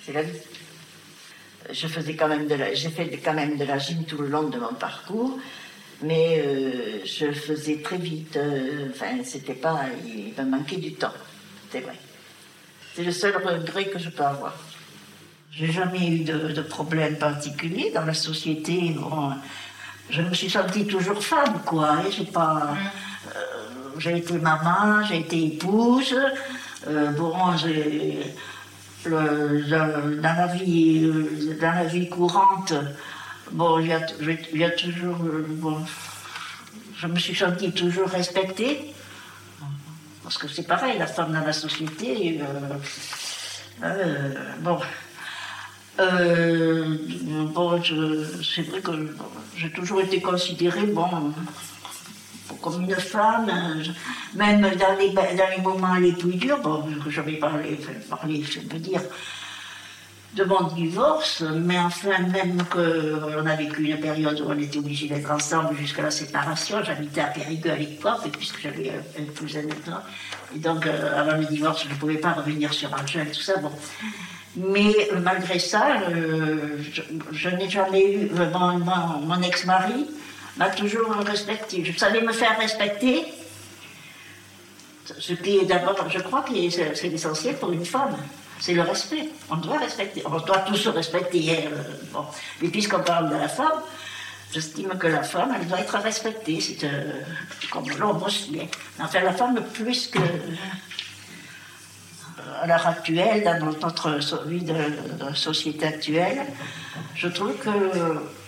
C'est 0.04 0.12
la 0.12 0.22
vie 0.22 0.38
je 1.70 1.86
faisais 1.86 2.14
quand 2.14 2.28
même 2.28 2.46
de 2.46 2.54
la, 2.54 2.74
j'ai 2.74 2.90
fait 2.90 3.08
quand 3.24 3.34
même 3.34 3.56
de 3.56 3.64
la 3.64 3.78
gym 3.78 4.04
tout 4.04 4.18
le 4.18 4.28
long 4.28 4.44
de 4.44 4.58
mon 4.58 4.74
parcours, 4.74 5.38
mais 6.02 6.42
euh, 6.44 7.04
je 7.04 7.32
faisais 7.32 7.78
très 7.82 7.96
vite. 7.96 8.36
Euh, 8.36 8.88
enfin, 8.90 9.22
c'était 9.24 9.54
pas, 9.54 9.80
il 10.06 10.32
me 10.36 10.50
manquait 10.50 10.76
du 10.76 10.94
temps, 10.94 11.14
c'est 11.70 11.80
vrai. 11.80 11.98
C'est 12.94 13.04
le 13.04 13.12
seul 13.12 13.36
regret 13.36 13.86
que 13.86 13.98
je 13.98 14.10
peux 14.10 14.22
avoir. 14.22 14.54
J'ai 15.50 15.70
jamais 15.70 16.08
eu 16.08 16.24
de, 16.24 16.62
problème 16.62 17.16
particulier 17.16 17.90
dans 17.94 18.04
la 18.04 18.14
société. 18.14 18.96
je 20.10 20.22
me 20.22 20.34
suis 20.34 20.50
sentie 20.50 20.86
toujours 20.86 21.22
femme, 21.22 21.60
quoi. 21.64 21.98
J'ai 22.10 22.24
pas, 22.24 22.76
euh, 23.34 23.38
j'ai 23.98 24.18
été 24.18 24.34
maman, 24.34 25.04
j'ai 25.04 25.20
été 25.20 25.44
épouse. 25.44 26.16
bon, 27.16 27.56
j'ai 27.56 28.34
dans, 29.08 30.22
la 30.22 30.46
vie, 30.48 31.10
dans 31.60 31.74
la 31.74 31.84
vie 31.84 32.08
courante, 32.08 32.74
bon, 33.52 33.78
il 33.78 33.88
y 33.88 34.64
a, 34.64 34.70
toujours. 34.70 35.16
Bon, 35.16 35.78
je 36.96 37.06
me 37.06 37.18
suis 37.18 37.34
sentie 37.34 37.72
toujours 37.72 38.08
respectée. 38.08 38.94
Parce 40.22 40.38
que 40.38 40.48
c'est 40.48 40.66
pareil, 40.66 40.98
la 40.98 41.06
femme 41.06 41.32
dans 41.32 41.44
la 41.44 41.52
société. 41.52 42.40
Euh, 42.40 42.76
euh, 43.82 44.34
bon. 44.60 44.78
Euh, 46.00 46.96
bon, 47.54 47.80
c'est 48.42 48.62
vrai 48.62 48.80
que 48.80 49.14
j'ai 49.56 49.70
toujours 49.70 50.00
été 50.00 50.20
considérée, 50.20 50.86
bon, 50.86 51.32
comme 52.60 52.82
une 52.82 52.94
femme, 52.94 53.50
même 54.34 54.60
dans 54.60 54.98
les, 54.98 55.62
moments 55.62 55.94
les 55.94 56.12
plus 56.12 56.34
durs, 56.34 56.60
bon, 56.60 56.84
j'avais 57.08 57.34
parlé, 57.34 57.78
parlé, 58.08 58.42
je 58.42 58.60
peux 58.60 58.78
dire, 58.78 59.00
de 60.34 60.44
mon 60.44 60.64
divorce, 60.64 61.42
mais 61.42 61.78
enfin, 61.78 62.18
même 62.18 62.62
qu'on 62.64 63.46
a 63.46 63.54
vécu 63.54 63.84
une 63.84 64.00
période 64.00 64.40
où 64.40 64.50
on 64.50 64.58
était 64.58 64.78
obligés 64.78 65.08
d'être 65.08 65.30
ensemble 65.30 65.76
jusqu'à 65.76 66.02
la 66.02 66.10
séparation, 66.10 66.82
j'habitais 66.82 67.20
à 67.20 67.26
Périgueux 67.26 67.70
à 67.70 67.76
l'époque, 67.76 68.28
puisque 68.32 68.60
j'avais 68.60 68.90
un 68.90 69.38
cousin 69.38 69.62
temps, 69.84 70.02
et 70.54 70.58
donc 70.58 70.86
euh, 70.86 71.20
avant 71.20 71.36
le 71.36 71.44
divorce, 71.44 71.84
je 71.84 71.88
ne 71.88 71.94
pouvais 71.94 72.16
pas 72.16 72.32
revenir 72.32 72.72
sur 72.72 72.92
Angers 72.92 73.22
et 73.22 73.30
tout 73.30 73.40
ça, 73.40 73.58
bon. 73.58 73.70
Mais 74.56 74.94
malgré 75.22 75.58
ça, 75.58 76.00
euh, 76.10 76.78
je, 77.32 77.48
n'ai 77.48 77.68
jamais 77.68 78.14
eu, 78.14 78.30
mon, 78.30 78.78
mon 78.78 79.42
ex-mari, 79.42 80.06
m'a 80.56 80.70
toujours 80.70 81.10
respecté. 81.16 81.84
Je 81.84 81.98
savais 81.98 82.20
me 82.20 82.32
faire 82.32 82.58
respecter. 82.58 83.24
Ce 85.18 85.34
qui 85.34 85.58
est 85.58 85.64
d'abord, 85.64 86.08
je 86.08 86.18
crois 86.20 86.42
que 86.42 86.52
c'est 86.70 87.08
l'essentiel 87.08 87.56
pour 87.56 87.72
une 87.72 87.84
femme. 87.84 88.16
C'est 88.60 88.74
le 88.74 88.82
respect. 88.82 89.28
On 89.50 89.56
doit 89.56 89.78
respecter. 89.78 90.22
On 90.24 90.38
doit 90.38 90.60
tous 90.60 90.76
se 90.76 90.88
respecter. 90.88 91.66
Euh, 91.66 91.82
bon. 92.12 92.24
Mais 92.62 92.68
puisqu'on 92.68 93.00
parle 93.00 93.28
de 93.30 93.36
la 93.36 93.48
femme, 93.48 93.82
j'estime 94.52 94.96
que 94.96 95.06
la 95.08 95.22
femme, 95.22 95.54
elle 95.58 95.66
doit 95.66 95.80
être 95.80 95.98
respectée. 95.98 96.60
C'est 96.60 96.84
euh, 96.84 97.20
comme 97.70 97.90
l'homme 97.98 98.22
aussi. 98.22 98.58
Hein. 98.62 98.66
Enfin, 99.00 99.20
la 99.20 99.32
femme, 99.32 99.60
plus 99.74 100.06
que 100.06 100.18
euh, 100.18 100.22
à 102.62 102.66
l'heure 102.66 102.86
actuelle, 102.86 103.44
dans 103.44 103.66
notre 103.66 104.44
vie 104.46 104.62
de, 104.62 105.34
société 105.34 105.86
actuelle, 105.86 106.46
je 107.14 107.28
trouve 107.28 107.54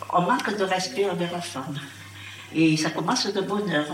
qu'on 0.09 0.23
manque 0.23 0.57
de 0.57 0.65
respect 0.65 1.09
envers 1.09 1.33
la 1.33 1.41
femme. 1.41 1.79
Et 2.55 2.77
ça 2.77 2.91
commence 2.91 3.27
de 3.27 3.41
bonheur. 3.41 3.87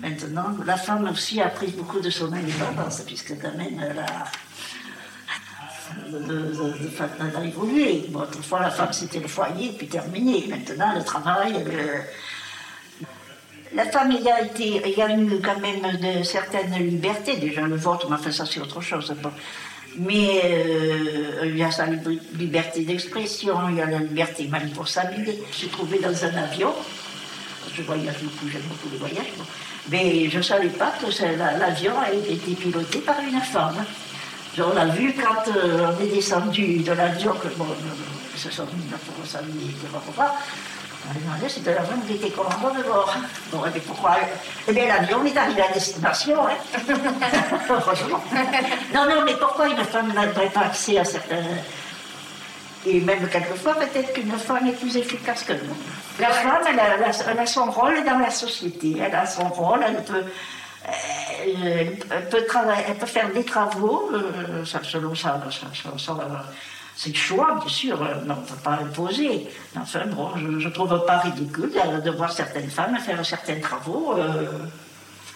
Maintenant, 0.00 0.56
la 0.64 0.76
femme 0.76 1.08
aussi 1.10 1.40
a 1.40 1.48
pris 1.48 1.68
beaucoup 1.68 2.00
de 2.00 2.08
son 2.10 2.32
indépendance, 2.32 3.02
puisque 3.02 3.38
quand 3.40 3.54
même, 3.56 3.78
elle 3.82 3.98
a, 3.98 4.24
a 7.38 7.44
évolué. 7.44 8.06
autrefois, 8.14 8.60
la 8.60 8.70
femme, 8.70 8.92
c'était 8.92 9.18
le 9.18 9.28
foyer, 9.28 9.74
puis 9.76 9.88
terminé. 9.88 10.46
Maintenant, 10.48 10.94
le 10.94 11.04
travail, 11.04 11.64
la 13.74 13.84
femme, 13.84 14.12
il 14.12 14.22
y 14.22 14.30
a, 14.30 14.36
a 14.36 15.16
eu 15.16 15.40
quand 15.42 15.60
même 15.60 15.82
de 15.98 16.22
certaines 16.22 16.72
libertés, 16.74 17.36
déjà 17.36 17.62
le 17.62 17.76
vote, 17.76 18.06
mais 18.08 18.16
enfin, 18.16 18.32
ça, 18.32 18.46
c'est 18.46 18.60
autre 18.60 18.80
chose. 18.80 19.14
Mais 19.96 20.40
euh, 20.44 21.46
il 21.46 21.58
y 21.58 21.62
a 21.62 21.70
sa 21.70 21.86
liberté 21.86 22.84
d'expression, 22.84 23.56
il 23.70 23.76
y 23.76 23.80
a 23.80 23.86
la 23.86 23.98
liberté 23.98 24.46
même 24.46 24.70
pour 24.70 24.86
s'habiller. 24.86 25.42
Je 25.50 25.56
suis 25.56 25.68
trouvée 25.68 25.98
dans 25.98 26.24
un 26.24 26.34
avion, 26.34 26.72
je 27.74 27.82
voyage 27.82 28.22
beaucoup, 28.22 28.48
j'aime 28.50 28.62
beaucoup 28.62 28.88
les 28.92 28.98
voyages, 28.98 29.32
mais 29.90 30.30
je 30.30 30.38
ne 30.38 30.42
savais 30.42 30.68
pas 30.68 30.92
que 31.00 31.06
l'avion 31.58 31.92
a 31.98 32.12
été 32.12 32.54
piloté 32.54 32.98
par 33.00 33.18
une 33.20 33.40
femme. 33.40 33.84
On 34.58 34.74
l'a 34.74 34.86
vu 34.86 35.14
quand 35.14 35.50
euh, 35.56 35.92
on 35.96 36.02
est 36.02 36.08
descendu 36.08 36.78
de 36.80 36.92
l'avion, 36.92 37.32
que 37.34 37.48
bon, 37.56 37.64
euh, 37.64 38.36
se 38.36 38.50
sont 38.50 38.66
mis 38.66 38.84
pour 39.16 39.26
s'habiller, 39.26 39.74
pourquoi. 41.00 41.08
On 41.08 41.10
a 41.10 41.20
demandé 41.20 41.48
si 41.48 41.62
l'avion 41.62 42.00
qui 42.06 42.14
était 42.14 42.30
commandant 42.30 42.74
de 42.74 42.82
bord. 42.82 43.14
Bon, 43.52 43.64
et 43.66 43.80
pourquoi 43.80 44.16
Eh 44.68 44.72
bien, 44.72 44.86
l'avion 44.86 45.24
est 45.24 45.36
arrivé 45.36 45.62
à 45.62 45.72
destination, 45.72 46.46
hein. 46.46 46.56
Franchement. 47.80 48.22
Non, 48.94 49.04
non, 49.08 49.22
mais 49.24 49.34
pourquoi 49.34 49.68
une 49.68 49.84
femme 49.84 50.12
n'aurait 50.12 50.50
pas 50.50 50.60
accès 50.60 50.98
à 50.98 51.04
certains. 51.04 51.42
Et 52.86 53.00
même 53.00 53.28
quelquefois, 53.28 53.74
peut-être 53.74 54.14
qu'une 54.14 54.32
femme 54.32 54.66
est 54.66 54.72
plus 54.72 54.96
efficace 54.96 55.44
que 55.44 55.52
nous. 55.52 55.76
La 56.18 56.30
femme, 56.30 56.62
elle 56.68 56.80
a, 56.80 57.12
elle 57.30 57.38
a, 57.38 57.46
son 57.46 57.70
rôle 57.70 58.04
dans 58.04 58.18
la 58.18 58.30
société. 58.30 58.96
Elle 59.00 59.14
a 59.14 59.26
son 59.26 59.48
rôle, 59.48 59.80
elle 59.86 60.02
peut. 60.02 60.24
Elle, 61.44 62.28
peut, 62.30 62.44
travailler, 62.46 62.84
elle 62.88 62.96
peut 62.96 63.06
faire 63.06 63.30
des 63.30 63.44
travaux 63.44 64.10
euh, 64.14 64.64
selon 64.64 65.14
ça, 65.14 65.38
c'est 65.50 65.66
le 67.08 67.14
choix, 67.14 67.56
bien 67.58 67.68
sûr, 67.68 68.02
euh, 68.02 68.14
on 68.24 68.28
ne 68.28 68.34
peut 68.34 68.62
pas 68.62 68.72
imposer. 68.72 69.48
Enfin, 69.76 70.06
bon, 70.06 70.30
je 70.36 70.66
ne 70.66 70.72
trouve 70.72 71.04
pas 71.06 71.18
ridicule 71.18 71.72
de, 72.04 72.10
voir 72.10 72.30
certaines 72.30 72.70
femmes 72.70 72.98
faire 72.98 73.24
certains 73.24 73.58
travaux. 73.60 74.14
Euh, 74.18 74.46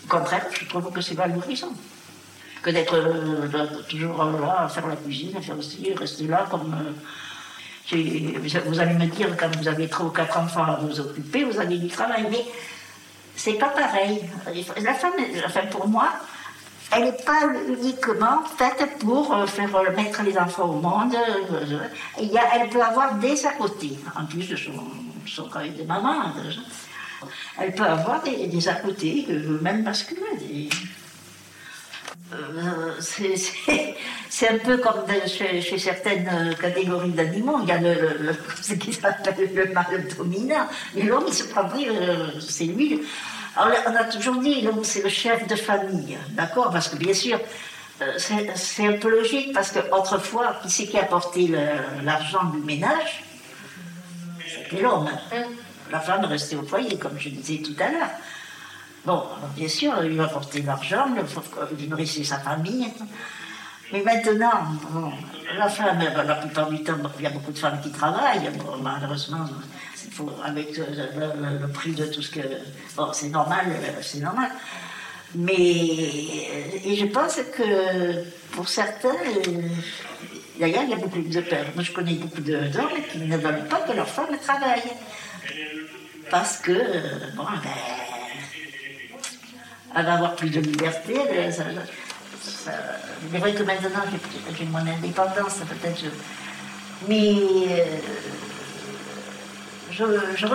au 0.05 0.07
contraire, 0.07 0.47
je 0.53 0.67
trouve 0.67 0.93
que 0.93 1.01
c'est 1.01 1.15
valorisant. 1.15 1.73
Que 2.63 2.71
d'être 2.71 2.97
euh, 2.97 3.67
toujours 3.89 4.25
là 4.25 4.65
à 4.65 4.69
faire 4.69 4.87
la 4.87 4.97
cuisine, 4.97 5.37
à 5.37 5.41
faire 5.41 5.59
aussi, 5.59 5.93
rester 5.95 6.27
là 6.27 6.47
comme. 6.51 6.75
vous 8.67 8.81
allez 8.81 8.95
me 8.95 9.07
dire, 9.07 9.29
quand 9.39 9.55
vous 9.57 9.69
avez 9.69 9.89
trois 9.89 10.07
ou 10.07 10.11
quatre 10.11 10.39
enfants 10.39 10.65
à 10.65 10.79
vous 10.83 11.01
occuper, 11.01 11.45
vous 11.45 11.59
avez 11.59 11.79
du 11.79 11.89
travail, 11.89 12.27
mais 12.31 12.45
c'est 13.37 13.55
pas 13.55 13.69
pareil. 13.69 14.23
La 14.83 14.95
femme, 14.95 15.13
enfin 15.47 15.67
pour 15.71 15.89
moi, 15.89 16.13
elle 16.93 17.05
n'est 17.05 17.13
pas 17.13 17.41
uniquement 17.69 18.43
faite 18.59 18.99
pour 19.01 19.35
euh, 19.35 19.47
faire 19.47 19.75
euh, 19.75 19.91
mettre 19.97 20.23
les 20.23 20.37
enfants 20.39 20.69
au 20.69 20.81
monde. 20.81 21.15
Euh, 21.15 21.79
elle 22.19 22.69
peut 22.69 22.83
avoir 22.83 23.15
des 23.17 23.47
à 23.47 23.53
côté, 23.53 23.99
en 24.17 24.27
plus 24.27 24.49
de 24.49 24.57
son, 24.57 24.73
son 25.27 25.49
même 25.57 25.71
des 25.71 25.85
mamans. 25.85 26.33
Elle 27.59 27.75
peut 27.75 27.85
avoir 27.85 28.23
des, 28.23 28.47
des 28.47 28.69
à 28.69 28.75
côté, 28.75 29.27
même 29.61 29.83
masculins. 29.83 30.21
c'est 33.01 34.49
un 34.49 34.59
peu 34.59 34.79
comme 34.79 35.05
chez, 35.27 35.79
certaines 35.79 36.55
catégories 36.61 37.11
d'animaux. 37.11 37.61
Il 37.63 37.69
y 37.69 37.73
a 37.73 37.79
le, 37.81 38.35
ce 38.61 38.75
qui 38.75 38.93
s'appelle 38.93 39.51
le 39.55 39.73
mâle 39.73 40.09
dominant. 40.17 40.67
L'homme, 40.97 41.25
il 41.29 41.35
se 41.35 41.45
prend 41.45 41.69
c'est 42.41 42.65
lui 42.65 43.01
alors, 43.57 43.79
on 43.87 43.95
a 43.95 44.05
toujours 44.05 44.37
dit, 44.37 44.69
c'est 44.83 45.03
le 45.03 45.09
chef 45.09 45.47
de 45.47 45.55
famille, 45.55 46.19
d'accord 46.31 46.71
Parce 46.71 46.89
que 46.89 46.97
bien 46.97 47.15
sûr, 47.15 47.39
euh, 48.03 48.19
c'est 48.19 48.87
un 48.87 48.99
peu 48.99 49.11
logique, 49.11 49.53
parce 49.53 49.71
qu'autrefois, 49.71 50.57
qui 50.63 50.71
c'est 50.71 50.87
qui 50.87 50.99
apportait 50.99 51.49
l'argent 52.03 52.45
du 52.45 52.59
ménage? 52.59 53.23
C'était 54.47 54.83
l'homme. 54.83 55.09
La 55.91 56.01
femme 56.01 56.25
restait 56.25 56.57
au 56.57 56.63
foyer, 56.65 56.99
comme 56.99 57.19
je 57.19 57.29
disais 57.29 57.63
tout 57.63 57.77
à 57.81 57.91
l'heure. 57.91 58.11
Bon, 59.05 59.23
bien 59.55 59.69
sûr, 59.69 59.93
il 60.05 60.19
apportait 60.21 60.63
l'argent, 60.63 61.07
il 61.79 61.89
nourrissait 61.89 62.25
sa 62.25 62.39
famille. 62.39 62.91
Mais 63.93 64.03
maintenant, 64.03 64.65
la 65.57 65.69
femme, 65.69 65.99
la 66.27 66.35
plupart 66.37 66.71
du 66.71 66.83
temps, 66.83 66.95
il 67.19 67.23
y 67.23 67.27
a 67.27 67.31
beaucoup 67.31 67.53
de 67.53 67.59
femmes 67.59 67.81
qui 67.83 67.91
travaillent, 67.91 68.51
malheureusement, 68.83 69.47
avec 70.45 70.77
le, 70.77 71.67
prix 71.69 71.93
de 71.93 72.07
tout 72.07 72.23
ce 72.23 72.31
que. 72.31 72.41
Bon, 72.97 73.13
c'est 73.13 73.29
normal, 73.29 73.67
c'est 74.01 74.21
normal. 74.21 74.51
Mais. 75.35 75.61
Et 76.85 76.97
je 76.97 77.07
pense 77.07 77.37
que 77.57 78.25
pour 78.53 78.69
certains. 78.69 79.15
D'ailleurs, 80.59 80.85
il 80.85 80.91
y 80.91 80.93
a 80.93 80.97
beaucoup 80.97 81.21
de 81.21 81.41
pères. 81.41 81.67
Moi, 81.75 81.83
je 81.83 81.93
connais 81.93 82.15
beaucoup 82.15 82.41
d'hommes 82.41 83.03
qui 83.11 83.19
ne 83.19 83.37
veulent 83.37 83.65
pas 83.69 83.81
que 83.81 83.93
leur 83.93 84.09
femme 84.09 84.37
travaille. 84.41 84.83
Parce 86.31 86.59
que, 86.59 86.73
bon, 87.37 87.43
ben, 87.45 87.71
elle 89.97 90.05
va 90.05 90.15
avoir 90.15 90.37
plus 90.37 90.51
de 90.51 90.61
liberté. 90.61 91.15
C'est 92.45 93.39
vrai 93.39 93.55
que 93.55 93.63
maintenant, 93.63 94.03
j'ai 94.57 94.65
mon 94.67 94.79
indépendance, 94.79 95.59
peut-être. 95.69 96.05
Mais. 97.09 97.35
Euh, 97.71 97.97
je 99.97 100.03
ne 100.03 100.51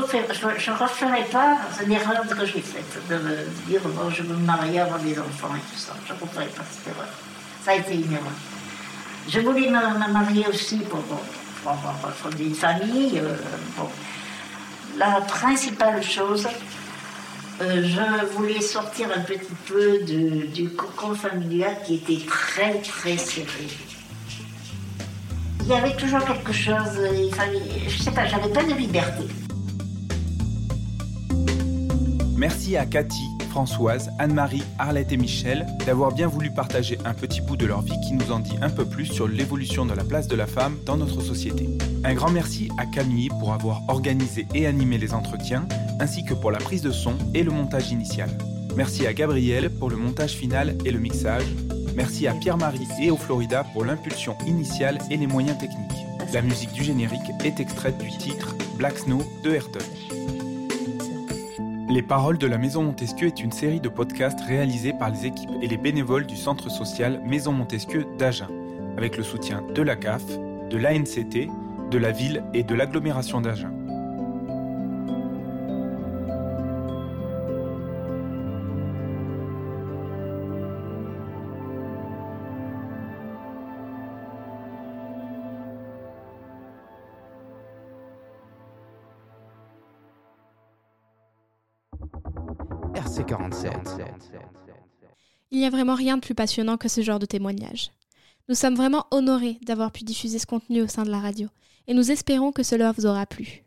referai, 0.75 1.23
pas 1.31 1.57
une 1.81 1.91
erreur 1.93 2.27
que 2.27 2.45
j'ai 2.45 2.61
faite, 2.61 2.99
de 3.09 3.15
me 3.15 3.45
dire 3.67 3.79
bon, 3.85 4.09
je 4.09 4.23
veux 4.23 4.35
me 4.35 4.45
marier, 4.45 4.81
avoir 4.81 4.99
des 4.99 5.17
enfants 5.17 5.55
et 5.55 5.59
tout 5.59 5.77
ça. 5.77 5.93
Je 6.05 6.13
ne 6.13 6.19
referai 6.19 6.47
pas 6.47 6.63
cette 6.69 6.93
erreur. 6.93 7.07
Ça 7.63 7.71
a 7.71 7.75
été 7.75 7.95
une 7.95 8.11
erreur. 8.11 8.33
Je 9.29 9.39
voulais 9.39 9.69
me, 9.69 10.11
marier 10.11 10.45
aussi 10.47 10.79
pour, 10.79 11.03
fonder 12.15 12.45
une 12.45 12.55
famille. 12.55 13.19
Euh, 13.19 13.35
La 14.97 15.21
principale 15.21 16.03
chose, 16.03 16.47
euh, 17.61 17.83
je 17.83 18.25
voulais 18.35 18.61
sortir 18.61 19.09
un 19.15 19.21
petit 19.21 19.55
peu 19.67 19.99
du 20.03 20.69
cocon 20.69 21.13
familial 21.13 21.75
qui 21.85 21.95
était 21.95 22.25
très 22.25 22.79
très 22.81 23.17
serré 23.17 23.67
il 25.69 25.75
y 25.75 25.77
avait 25.77 25.95
toujours 25.95 26.25
quelque 26.25 26.51
chose, 26.51 26.99
il 27.13 27.31
fallait, 27.35 27.59
je 27.87 28.01
sais 28.01 28.09
pas, 28.09 28.25
j'avais 28.25 28.49
pas 28.49 28.63
de 28.63 28.73
liberté. 28.73 29.23
Merci 32.35 32.75
à 32.75 32.87
Cathy, 32.87 33.27
Françoise, 33.59 34.09
Anne-Marie, 34.19 34.63
Arlette 34.77 35.11
et 35.11 35.17
Michel 35.17 35.65
d'avoir 35.85 36.13
bien 36.13 36.27
voulu 36.27 36.49
partager 36.49 36.97
un 37.03 37.13
petit 37.13 37.41
bout 37.41 37.57
de 37.57 37.65
leur 37.65 37.81
vie 37.81 37.99
qui 38.07 38.13
nous 38.13 38.31
en 38.31 38.39
dit 38.39 38.55
un 38.61 38.69
peu 38.69 38.85
plus 38.85 39.05
sur 39.05 39.27
l'évolution 39.27 39.85
de 39.85 39.93
la 39.93 40.05
place 40.05 40.29
de 40.29 40.37
la 40.37 40.47
femme 40.47 40.77
dans 40.85 40.95
notre 40.95 41.19
société. 41.19 41.67
Un 42.05 42.13
grand 42.13 42.31
merci 42.31 42.69
à 42.77 42.85
Camille 42.85 43.27
pour 43.41 43.51
avoir 43.51 43.81
organisé 43.89 44.47
et 44.55 44.65
animé 44.65 44.97
les 44.97 45.13
entretiens, 45.13 45.67
ainsi 45.99 46.23
que 46.23 46.33
pour 46.33 46.51
la 46.51 46.59
prise 46.59 46.83
de 46.83 46.91
son 46.91 47.17
et 47.33 47.43
le 47.43 47.51
montage 47.51 47.91
initial. 47.91 48.29
Merci 48.77 49.05
à 49.05 49.11
Gabriel 49.11 49.69
pour 49.69 49.89
le 49.89 49.97
montage 49.97 50.35
final 50.35 50.77
et 50.85 50.91
le 50.91 50.99
mixage, 50.99 51.43
Merci 51.95 52.27
à 52.27 52.33
Pierre-Marie 52.33 52.87
et 53.01 53.11
au 53.11 53.17
Florida 53.17 53.65
pour 53.73 53.83
l'impulsion 53.83 54.37
initiale 54.47 54.99
et 55.11 55.17
les 55.17 55.27
moyens 55.27 55.57
techniques. 55.57 56.05
La 56.33 56.41
musique 56.41 56.71
du 56.71 56.81
générique 56.81 57.29
est 57.43 57.59
extraite 57.59 57.97
du 57.97 58.09
titre 58.09 58.55
Black 58.77 58.99
Snow 58.99 59.21
de 59.43 59.51
Ayrton. 59.51 59.79
Les 61.89 62.03
Paroles 62.03 62.37
de 62.37 62.45
la 62.45 62.59
Maison 62.59 62.83
Montesquieu 62.83 63.25
est 63.25 63.41
une 63.41 63.51
série 63.51 63.79
de 63.79 63.89
podcasts 63.89 64.41
réalisés 64.41 64.93
par 64.93 65.09
les 65.09 65.25
équipes 65.25 65.49
et 65.59 65.67
les 65.67 65.77
bénévoles 65.77 66.27
du 66.27 66.37
centre 66.37 66.69
social 66.69 67.19
Maison 67.25 67.51
Montesquieu 67.51 68.05
d'Agen, 68.19 68.47
avec 68.95 69.17
le 69.17 69.23
soutien 69.23 69.63
de 69.73 69.81
la 69.81 69.95
CAF, 69.95 70.23
de 70.69 70.77
l'ANCT, 70.77 71.49
de 71.89 71.97
la 71.97 72.11
ville 72.11 72.43
et 72.53 72.61
de 72.61 72.75
l'agglomération 72.75 73.41
d'Agen. 73.41 73.78
Il 95.51 95.59
n'y 95.59 95.65
a 95.65 95.69
vraiment 95.69 95.95
rien 95.95 96.17
de 96.17 96.21
plus 96.21 96.35
passionnant 96.35 96.77
que 96.77 96.87
ce 96.87 97.01
genre 97.01 97.19
de 97.19 97.25
témoignage. 97.25 97.91
Nous 98.47 98.55
sommes 98.55 98.75
vraiment 98.75 99.05
honorés 99.11 99.57
d'avoir 99.63 99.91
pu 99.91 100.03
diffuser 100.03 100.39
ce 100.39 100.45
contenu 100.45 100.81
au 100.81 100.87
sein 100.87 101.03
de 101.03 101.11
la 101.11 101.19
radio, 101.19 101.47
et 101.87 101.93
nous 101.93 102.11
espérons 102.11 102.51
que 102.51 102.63
cela 102.63 102.91
vous 102.91 103.05
aura 103.05 103.25
plu. 103.25 103.63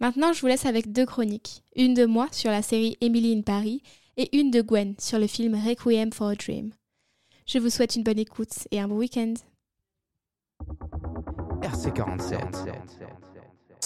Maintenant, 0.00 0.32
je 0.32 0.40
vous 0.40 0.46
laisse 0.46 0.66
avec 0.66 0.92
deux 0.92 1.06
chroniques, 1.06 1.62
une 1.76 1.94
de 1.94 2.06
moi 2.06 2.28
sur 2.32 2.50
la 2.50 2.62
série 2.62 2.96
Emily 3.00 3.36
in 3.36 3.42
Paris 3.42 3.82
et 4.16 4.36
une 4.36 4.50
de 4.50 4.62
Gwen 4.62 4.94
sur 4.98 5.18
le 5.18 5.26
film 5.26 5.54
Requiem 5.54 6.12
for 6.12 6.28
a 6.28 6.34
Dream. 6.34 6.72
Je 7.46 7.58
vous 7.58 7.70
souhaite 7.70 7.96
une 7.96 8.02
bonne 8.02 8.18
écoute 8.18 8.68
et 8.70 8.80
un 8.80 8.88
bon 8.88 8.96
week-end. 8.96 9.34
RC47. 11.62 13.33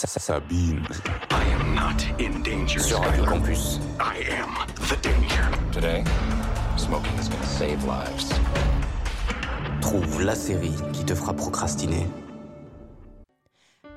Sabine. 0.07 0.87
I 1.31 1.43
am 1.55 1.75
not 1.75 2.05
in 2.21 2.43
danger. 2.43 2.81
Sur 2.81 2.99
Radio 2.99 3.25
Campus. 3.25 3.81
I 3.99 4.19
am 4.31 4.55
the 4.89 4.97
danger. 5.03 5.51
Today, 5.73 6.05
smoking 6.77 7.19
is 7.19 7.29
gonna 7.29 7.45
save 7.45 7.85
lives. 7.85 8.33
Trouve 9.81 10.23
la 10.23 10.35
série 10.37 10.75
qui 10.93 11.05
te 11.05 11.15
fera 11.15 11.35
procrastiner. 11.35 12.07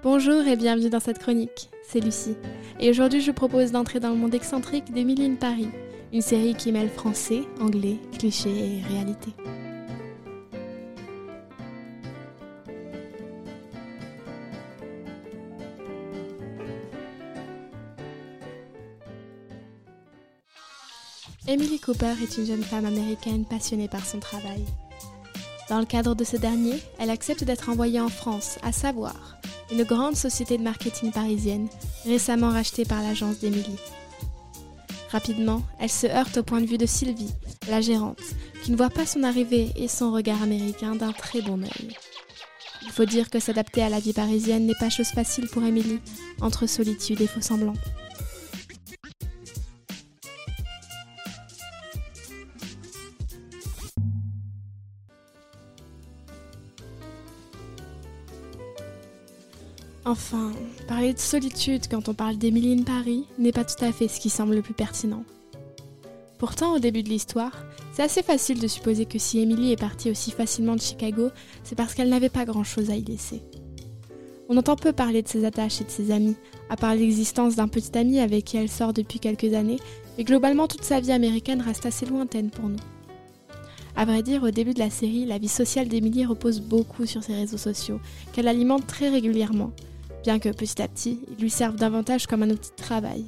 Bonjour 0.01 0.47
et 0.47 0.55
bienvenue 0.55 0.89
dans 0.89 0.99
cette 0.99 1.19
chronique. 1.19 1.69
C'est 1.87 1.99
Lucie. 1.99 2.35
Et 2.79 2.89
aujourd'hui, 2.89 3.21
je 3.21 3.27
vous 3.27 3.35
propose 3.35 3.71
d'entrer 3.71 3.99
dans 3.99 4.09
le 4.09 4.15
monde 4.15 4.33
excentrique 4.33 4.91
d'Emily 4.91 5.29
Paris, 5.35 5.69
une 6.11 6.21
série 6.21 6.55
qui 6.55 6.71
mêle 6.71 6.89
français, 6.89 7.43
anglais, 7.59 7.99
clichés 8.17 8.79
et 8.79 8.93
réalité. 8.93 9.35
Emily 21.47 21.79
Cooper 21.79 22.13
est 22.21 22.37
une 22.37 22.45
jeune 22.45 22.63
femme 22.63 22.85
américaine 22.85 23.45
passionnée 23.45 23.87
par 23.87 24.05
son 24.05 24.19
travail. 24.19 24.63
Dans 25.69 25.79
le 25.79 25.85
cadre 25.85 26.13
de 26.13 26.23
ce 26.23 26.37
dernier, 26.37 26.75
elle 26.99 27.09
accepte 27.09 27.43
d'être 27.43 27.69
envoyée 27.69 27.99
en 27.99 28.09
France, 28.09 28.59
à 28.61 28.71
savoir, 28.71 29.37
une 29.71 29.83
grande 29.83 30.15
société 30.15 30.57
de 30.59 30.63
marketing 30.63 31.11
parisienne, 31.11 31.67
récemment 32.05 32.51
rachetée 32.51 32.85
par 32.85 33.01
l'agence 33.01 33.39
d'Emily. 33.39 33.75
Rapidement, 35.09 35.63
elle 35.79 35.89
se 35.89 36.05
heurte 36.05 36.37
au 36.37 36.43
point 36.43 36.61
de 36.61 36.67
vue 36.67 36.77
de 36.77 36.85
Sylvie, 36.85 37.33
la 37.69 37.81
gérante, 37.81 38.21
qui 38.63 38.71
ne 38.71 38.77
voit 38.77 38.91
pas 38.91 39.07
son 39.07 39.23
arrivée 39.23 39.71
et 39.75 39.87
son 39.87 40.11
regard 40.11 40.43
américain 40.43 40.95
d'un 40.95 41.11
très 41.11 41.41
bon 41.41 41.63
œil. 41.63 41.97
Il 42.83 42.91
faut 42.91 43.05
dire 43.05 43.31
que 43.31 43.39
s'adapter 43.39 43.81
à 43.81 43.89
la 43.89 43.99
vie 43.99 44.13
parisienne 44.13 44.67
n'est 44.67 44.75
pas 44.79 44.89
chose 44.89 45.09
facile 45.09 45.47
pour 45.47 45.63
Emily, 45.63 45.99
entre 46.39 46.67
solitude 46.67 47.21
et 47.21 47.27
faux 47.27 47.41
semblants. 47.41 47.73
Enfin, 60.11 60.51
parler 60.89 61.13
de 61.13 61.19
solitude 61.19 61.83
quand 61.89 62.09
on 62.09 62.13
parle 62.13 62.35
d'Emily 62.35 62.77
in 62.77 62.83
Paris 62.83 63.27
n'est 63.39 63.53
pas 63.53 63.63
tout 63.63 63.81
à 63.81 63.93
fait 63.93 64.09
ce 64.09 64.19
qui 64.19 64.29
semble 64.29 64.55
le 64.55 64.61
plus 64.61 64.73
pertinent. 64.73 65.23
Pourtant, 66.37 66.75
au 66.75 66.79
début 66.79 67.01
de 67.01 67.07
l'histoire, 67.07 67.63
c'est 67.93 68.03
assez 68.03 68.21
facile 68.21 68.59
de 68.59 68.67
supposer 68.67 69.05
que 69.05 69.17
si 69.17 69.39
Emily 69.39 69.71
est 69.71 69.79
partie 69.79 70.11
aussi 70.11 70.31
facilement 70.31 70.75
de 70.75 70.81
Chicago, 70.81 71.29
c'est 71.63 71.77
parce 71.77 71.93
qu'elle 71.93 72.09
n'avait 72.09 72.27
pas 72.27 72.43
grand-chose 72.43 72.89
à 72.89 72.97
y 72.97 73.03
laisser. 73.05 73.41
On 74.49 74.57
entend 74.57 74.75
peu 74.75 74.91
parler 74.91 75.21
de 75.21 75.29
ses 75.29 75.45
attaches 75.45 75.79
et 75.79 75.85
de 75.85 75.89
ses 75.89 76.11
amis, 76.11 76.35
à 76.69 76.75
part 76.75 76.93
l'existence 76.93 77.55
d'un 77.55 77.69
petit 77.69 77.97
ami 77.97 78.19
avec 78.19 78.43
qui 78.43 78.57
elle 78.57 78.69
sort 78.69 78.91
depuis 78.91 79.19
quelques 79.19 79.53
années, 79.53 79.79
mais 80.17 80.25
globalement 80.25 80.67
toute 80.67 80.83
sa 80.83 80.99
vie 80.99 81.13
américaine 81.13 81.61
reste 81.61 81.85
assez 81.85 82.05
lointaine 82.05 82.49
pour 82.49 82.67
nous. 82.67 82.83
À 83.95 84.03
vrai 84.03 84.23
dire, 84.23 84.43
au 84.43 84.51
début 84.51 84.73
de 84.73 84.79
la 84.79 84.89
série, 84.89 85.25
la 85.25 85.37
vie 85.37 85.47
sociale 85.47 85.87
d'Emily 85.87 86.25
repose 86.25 86.59
beaucoup 86.59 87.05
sur 87.05 87.23
ses 87.23 87.35
réseaux 87.35 87.57
sociaux, 87.57 88.01
qu'elle 88.33 88.49
alimente 88.49 88.87
très 88.87 89.07
régulièrement, 89.07 89.71
bien 90.23 90.39
que 90.39 90.49
petit 90.49 90.81
à 90.81 90.87
petit, 90.87 91.19
ils 91.29 91.41
lui 91.41 91.49
servent 91.49 91.75
davantage 91.75 92.27
comme 92.27 92.43
un 92.43 92.49
outil 92.49 92.71
de 92.71 92.83
travail. 92.83 93.25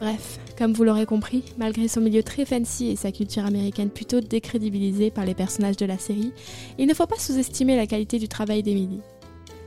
Bref, 0.00 0.38
comme 0.56 0.72
vous 0.72 0.84
l'aurez 0.84 1.04
compris, 1.04 1.44
malgré 1.58 1.86
son 1.86 2.00
milieu 2.00 2.22
très 2.22 2.46
fancy 2.46 2.88
et 2.88 2.96
sa 2.96 3.12
culture 3.12 3.44
américaine 3.44 3.90
plutôt 3.90 4.20
décrédibilisée 4.20 5.10
par 5.10 5.26
les 5.26 5.34
personnages 5.34 5.76
de 5.76 5.86
la 5.86 5.98
série, 5.98 6.32
il 6.78 6.86
ne 6.86 6.94
faut 6.94 7.06
pas 7.06 7.18
sous-estimer 7.18 7.76
la 7.76 7.86
qualité 7.86 8.18
du 8.18 8.28
travail 8.28 8.62
d'Emily. 8.62 9.00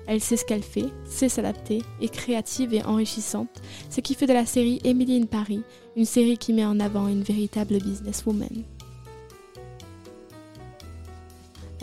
Elle 0.07 0.21
sait 0.21 0.35
ce 0.35 0.43
qu'elle 0.43 0.63
fait, 0.63 0.87
sait 1.05 1.29
s'adapter, 1.29 1.81
est 2.01 2.09
créative 2.09 2.73
et 2.73 2.83
enrichissante, 2.83 3.61
ce 3.89 4.01
qui 4.01 4.15
fait 4.15 4.27
de 4.27 4.33
la 4.33 4.45
série 4.45 4.81
Emily 4.83 5.21
in 5.21 5.25
Paris 5.25 5.63
une 5.95 6.05
série 6.05 6.37
qui 6.37 6.53
met 6.53 6.65
en 6.65 6.79
avant 6.79 7.07
une 7.07 7.21
véritable 7.21 7.77
businesswoman. 7.77 8.63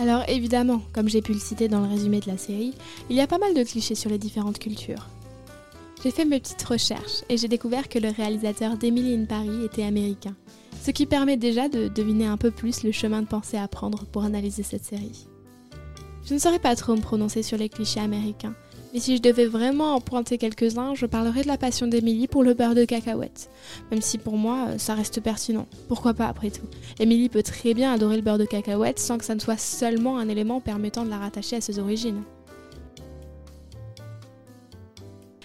Alors 0.01 0.23
évidemment, 0.29 0.81
comme 0.95 1.11
j'ai 1.11 1.21
pu 1.21 1.35
le 1.35 1.39
citer 1.39 1.69
dans 1.69 1.81
le 1.81 1.89
résumé 1.89 2.21
de 2.21 2.27
la 2.29 2.39
série, 2.39 2.73
il 3.11 3.17
y 3.17 3.21
a 3.21 3.27
pas 3.27 3.37
mal 3.37 3.53
de 3.53 3.63
clichés 3.63 3.95
sur 3.95 4.09
les 4.09 4.17
différentes 4.17 4.59
cultures. 4.59 5.07
J'ai 6.03 6.11
fait 6.11 6.25
mes 6.25 6.41
petites 6.41 6.63
recherches 6.63 7.23
et 7.29 7.37
j'ai 7.37 7.49
découvert 7.49 7.87
que 7.87 7.99
le 7.99 8.09
réalisateur 8.09 8.79
d'Emily 8.79 9.15
in 9.15 9.27
Paris 9.27 9.63
était 9.63 9.83
américain, 9.83 10.35
ce 10.81 10.91
qui 10.91 11.05
permet 11.05 11.37
déjà 11.37 11.69
de 11.69 11.89
deviner 11.89 12.25
un 12.25 12.39
peu 12.39 12.51
plus 12.51 12.83
le 12.83 12.93
chemin 12.93 13.21
de 13.21 13.27
pensée 13.27 13.59
à 13.59 13.69
prendre 13.69 14.07
pour 14.07 14.25
analyser 14.25 14.63
cette 14.63 14.87
série. 14.87 15.27
Je 16.25 16.33
ne 16.33 16.39
saurais 16.39 16.59
pas 16.59 16.77
trop 16.77 16.97
me 16.97 17.03
prononcer 17.03 17.43
sur 17.43 17.59
les 17.59 17.69
clichés 17.69 18.01
américains, 18.01 18.55
mais 18.93 19.01
si 19.01 19.17
je 19.17 19.23
devais 19.23 19.47
vraiment 19.47 19.95
en 19.95 20.01
pointer 20.01 20.37
quelques-uns, 20.37 20.95
je 20.95 21.07
parlerais 21.07 21.43
de 21.43 21.49
la 21.49 21.57
passion 21.57 21.87
d'Emily 21.87 22.27
pour 22.27 22.43
le 22.43 22.55
beurre 22.55 22.75
de 22.75 22.85
cacahuète. 22.85 23.51
Même 23.91 24.03
si 24.03 24.19
pour 24.19 24.37
moi, 24.37 24.67
euh, 24.69 24.79
ça 24.79 24.95
reste 24.95 25.21
pertinent. 25.21 25.67
Pourquoi 25.89 26.13
pas 26.15 26.27
après 26.27 26.51
tout? 26.51 26.67
Emily 26.99 27.29
peut 27.29 27.43
très 27.43 27.73
bien 27.73 27.93
adorer 27.93 28.17
le 28.17 28.23
beurre 28.23 28.39
de 28.39 28.45
cacahuète 28.45 28.99
sans 28.99 29.19
que 29.19 29.25
ça 29.25 29.35
ne 29.35 29.41
soit 29.41 29.59
seulement 29.59 30.19
un 30.19 30.29
élément 30.29 30.61
permettant 30.61 31.05
de 31.05 31.11
la 31.11 31.19
rattacher 31.19 31.57
à 31.57 31.61
ses 31.61 31.79
origines. 31.79 32.23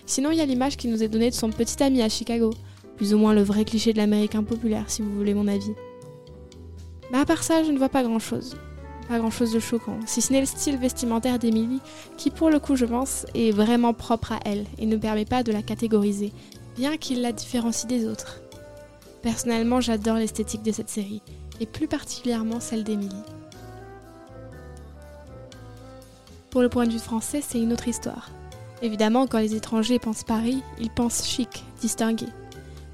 Sinon, 0.07 0.31
il 0.31 0.37
y 0.37 0.41
a 0.41 0.45
l'image 0.45 0.77
qui 0.77 0.87
nous 0.87 1.03
est 1.03 1.07
donnée 1.07 1.29
de 1.29 1.35
son 1.35 1.49
petit 1.49 1.81
ami 1.83 2.01
à 2.01 2.09
Chicago. 2.09 2.51
Plus 2.97 3.13
ou 3.13 3.17
moins 3.17 3.33
le 3.33 3.43
vrai 3.43 3.65
cliché 3.65 3.91
de 3.91 3.97
l'américain 3.97 4.43
populaire, 4.43 4.85
si 4.87 5.01
vous 5.01 5.11
voulez 5.13 5.33
mon 5.33 5.47
avis. 5.47 5.73
Mais 7.11 7.19
à 7.19 7.25
part 7.25 7.43
ça, 7.43 7.63
je 7.63 7.71
ne 7.71 7.77
vois 7.77 7.89
pas 7.89 8.03
grand 8.03 8.19
chose. 8.19 8.55
Pas 9.07 9.19
grand 9.19 9.29
chose 9.29 9.51
de 9.53 9.59
choquant, 9.59 9.99
si 10.07 10.21
ce 10.21 10.33
n'est 10.33 10.39
le 10.39 10.47
style 10.47 10.77
vestimentaire 10.77 11.37
d'Emily, 11.37 11.79
qui 12.17 12.31
pour 12.31 12.49
le 12.49 12.59
coup 12.59 12.75
je 12.75 12.85
pense 12.85 13.27
est 13.35 13.51
vraiment 13.51 13.93
propre 13.93 14.31
à 14.31 14.39
elle 14.45 14.65
et 14.79 14.87
ne 14.87 14.97
permet 14.97 15.25
pas 15.25 15.43
de 15.43 15.51
la 15.51 15.61
catégoriser, 15.61 16.33
bien 16.75 16.97
qu'il 16.97 17.21
la 17.21 17.31
différencie 17.31 17.87
des 17.87 18.07
autres. 18.07 18.41
Personnellement 19.21 19.79
j'adore 19.79 20.15
l'esthétique 20.15 20.63
de 20.63 20.71
cette 20.71 20.89
série, 20.89 21.21
et 21.59 21.67
plus 21.67 21.87
particulièrement 21.87 22.59
celle 22.59 22.83
d'Emily. 22.83 23.15
Pour 26.49 26.61
le 26.61 26.69
point 26.69 26.87
de 26.87 26.91
vue 26.91 26.99
français, 26.99 27.41
c'est 27.45 27.59
une 27.59 27.73
autre 27.73 27.87
histoire. 27.87 28.29
Évidemment, 28.81 29.27
quand 29.27 29.39
les 29.39 29.55
étrangers 29.55 29.99
pensent 29.99 30.23
Paris, 30.23 30.63
ils 30.79 30.89
pensent 30.89 31.27
chic, 31.27 31.63
distingué. 31.79 32.27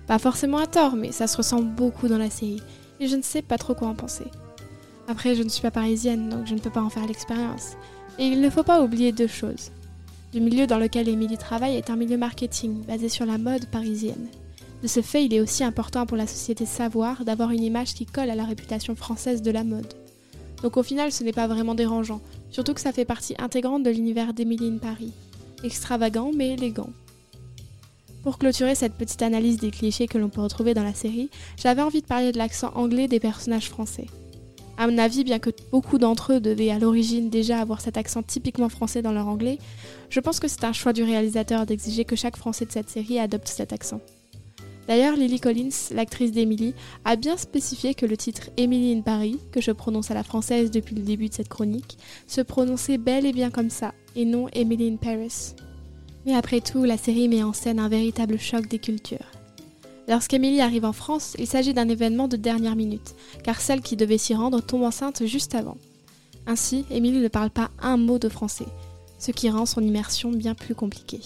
Pas 0.08 0.20
forcément 0.20 0.58
à 0.58 0.68
tort, 0.68 0.96
mais 0.96 1.12
ça 1.12 1.28
se 1.28 1.38
ressent 1.38 1.62
beaucoup 1.62 2.08
dans 2.08 2.18
la 2.18 2.30
série, 2.30 2.62
et 3.00 3.08
je 3.08 3.16
ne 3.16 3.22
sais 3.22 3.42
pas 3.42 3.58
trop 3.58 3.76
quoi 3.76 3.88
en 3.88 3.96
penser. 3.96 4.26
Après, 5.08 5.36
je 5.36 5.44
ne 5.44 5.50
suis 5.50 5.62
pas 5.62 5.72
parisienne, 5.72 6.30
donc 6.30 6.48
je 6.48 6.54
ne 6.54 6.60
peux 6.60 6.70
pas 6.70 6.82
en 6.82 6.90
faire 6.90 7.08
l'expérience. 7.08 7.74
Et 8.20 8.26
il 8.26 8.42
ne 8.42 8.50
faut 8.50 8.64
pas 8.64 8.82
oublier 8.82 9.12
deux 9.12 9.28
choses. 9.28 9.72
Le 10.34 10.40
milieu 10.40 10.68
dans 10.68 10.78
lequel 10.78 11.10
Émilie 11.10 11.38
travaille 11.38 11.76
est 11.76 11.90
un 11.90 11.96
milieu 11.96 12.18
marketing, 12.18 12.86
basé 12.86 13.10
sur 13.10 13.26
la 13.26 13.38
mode 13.38 13.66
parisienne. 13.66 14.28
De 14.82 14.88
ce 14.88 15.02
fait, 15.02 15.26
il 15.26 15.34
est 15.34 15.42
aussi 15.42 15.64
important 15.64 16.06
pour 16.06 16.18
la 16.18 16.28
société 16.28 16.66
Savoir 16.66 17.26
d'avoir 17.26 17.52
une 17.52 17.64
image 17.64 17.94
qui 17.94 18.06
colle 18.06 18.30
à 18.30 18.36
la 18.36 18.46
réputation 18.46 18.96
française 18.96 19.42
de 19.42 19.52
la 19.52 19.64
mode. 19.64 19.94
Donc 20.64 20.78
au 20.78 20.84
final, 20.84 21.12
ce 21.12 21.24
n'est 21.24 21.34
pas 21.34 21.48
vraiment 21.48 21.76
dérangeant, 21.76 22.22
surtout 22.50 22.74
que 22.74 22.82
ça 22.82 22.92
fait 22.92 23.06
partie 23.06 23.36
intégrante 23.40 23.84
de 23.84 23.90
l'univers 23.90 24.34
d'Emilie 24.34 24.80
Paris. 24.80 25.12
Extravagant 25.64 26.32
mais 26.36 26.54
élégant. 26.54 26.90
Pour 28.24 28.38
clôturer 28.38 28.76
cette 28.76 28.94
petite 28.94 29.24
analyse 29.24 29.58
des 29.58 29.72
clichés 29.72 30.08
que 30.08 30.18
l'on 30.18 30.30
peut 30.30 30.42
retrouver 30.42 30.74
dans 30.74 30.84
la 30.84 30.94
série, 30.94 31.30
j'avais 31.58 31.82
envie 31.82 32.02
de 32.02 32.08
parler 32.08 32.32
de 32.32 32.38
l'accent 32.38 32.72
anglais 32.76 33.08
des 33.08 33.20
personnages 33.20 33.70
français. 33.70 34.08
À 34.82 34.88
mon 34.88 34.98
avis, 34.98 35.24
bien 35.24 35.38
que 35.38 35.52
beaucoup 35.70 36.00
d'entre 36.00 36.34
eux 36.34 36.40
devaient 36.40 36.72
à 36.72 36.80
l'origine 36.80 37.30
déjà 37.30 37.60
avoir 37.60 37.82
cet 37.82 37.98
accent 37.98 38.24
typiquement 38.24 38.68
français 38.68 39.04
dans 39.04 39.12
leur 39.12 39.28
anglais, 39.28 39.60
je 40.10 40.20
pense 40.20 40.40
que 40.40 40.48
c'est 40.48 40.64
un 40.64 40.74
choix 40.74 40.92
du 40.92 41.04
réalisateur 41.04 41.68
d'exiger 41.68 42.04
que 42.04 42.16
chaque 42.16 42.36
Français 42.36 42.66
de 42.66 42.72
cette 42.72 42.90
série 42.90 43.20
adopte 43.20 43.48
cet 43.48 43.74
accent. 43.74 44.02
D'ailleurs, 44.88 45.16
Lily 45.16 45.40
Collins, 45.40 45.92
l'actrice 45.92 46.32
d'Emily, 46.32 46.74
a 47.06 47.16
bien 47.16 47.38
spécifié 47.38 47.94
que 47.94 48.08
le 48.08 48.18
titre 48.18 48.50
Emily 48.58 48.92
in 48.98 49.02
Paris, 49.02 49.38
que 49.52 49.62
je 49.62 49.70
prononce 49.70 50.10
à 50.10 50.16
la 50.16 50.24
française 50.24 50.72
depuis 50.72 50.96
le 50.96 51.04
début 51.04 51.30
de 51.30 51.36
cette 51.36 51.50
chronique, 51.50 52.00
se 52.26 52.42
prononçait 52.42 52.98
bel 52.98 53.28
et 53.28 53.34
bien 53.34 53.52
comme 53.52 53.70
ça, 53.70 53.94
et 54.16 54.26
non 54.26 54.48
Emily 54.52 54.90
in 54.90 54.96
Paris. 54.96 55.54
Mais 56.26 56.34
après 56.34 56.60
tout, 56.60 56.86
la 56.86 56.98
série 56.98 57.28
met 57.28 57.44
en 57.44 57.54
scène 57.54 57.78
un 57.78 57.88
véritable 57.88 58.40
choc 58.40 58.68
des 58.68 58.80
cultures. 58.80 59.41
Lorsqu'Emily 60.08 60.62
arrive 60.62 60.86
en 60.86 60.94
France, 60.94 61.36
il 61.38 61.48
s'agit 61.48 61.74
d'un 61.74 61.88
événement 61.88 62.28
de 62.28 62.36
dernière 62.36 62.76
minute, 62.76 63.16
car 63.44 63.62
celle 63.62 63.82
qui 63.82 63.96
devait 63.96 64.18
s'y 64.18 64.34
rendre 64.34 64.62
tombe 64.62 64.84
enceinte 64.84 65.26
juste 65.26 65.56
avant. 65.56 65.78
Ainsi, 66.48 66.86
Émilie 66.90 67.20
ne 67.20 67.28
parle 67.28 67.52
pas 67.52 67.70
un 67.82 67.98
mot 67.98 68.18
de 68.18 68.30
français, 68.30 68.66
ce 69.20 69.32
qui 69.32 69.50
rend 69.50 69.66
son 69.66 69.82
immersion 69.82 70.32
bien 70.32 70.56
plus 70.56 70.76
compliquée. 70.76 71.22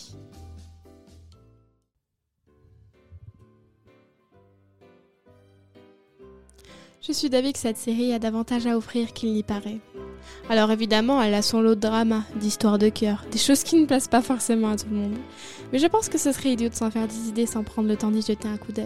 Je 7.08 7.12
suis 7.14 7.30
d'avis 7.30 7.54
que 7.54 7.60
cette 7.60 7.78
série 7.78 8.14
a 8.14 8.20
davantage 8.20 8.66
à 8.66 8.76
offrir 8.76 9.14
qu'il 9.14 9.32
n'y 9.34 9.44
paraît. 9.44 9.80
Alors 10.48 10.72
évidemment, 10.72 11.22
elle 11.24 11.34
a 11.34 11.42
son 11.42 11.60
lot 11.60 11.74
de 11.74 11.80
drama, 11.80 12.24
d'histoires 12.36 12.78
de 12.78 12.90
cœur, 12.90 13.24
des 13.32 13.40
choses 13.40 13.64
qui 13.64 13.78
ne 13.78 13.86
plaisent 13.86 14.08
pas 14.08 14.22
forcément 14.22 14.70
à 14.70 14.76
tout 14.76 14.86
le 14.92 14.98
monde. 14.98 15.16
Mais 15.74 15.80
je 15.80 15.88
pense 15.88 16.08
que 16.08 16.20
ce 16.20 16.32
serait 16.32 16.52
idiot 16.52 16.70
de 16.70 16.76
s'en 16.76 16.92
faire 16.92 17.08
des 17.08 17.30
idées 17.30 17.48
sans 17.48 17.64
prendre 17.64 17.88
le 17.88 17.98
temps 17.98 18.12
d'y 18.12 18.22
jeter 18.22 18.48
un 18.48 18.58
coup 18.58 18.72
d'œil. 18.72 18.86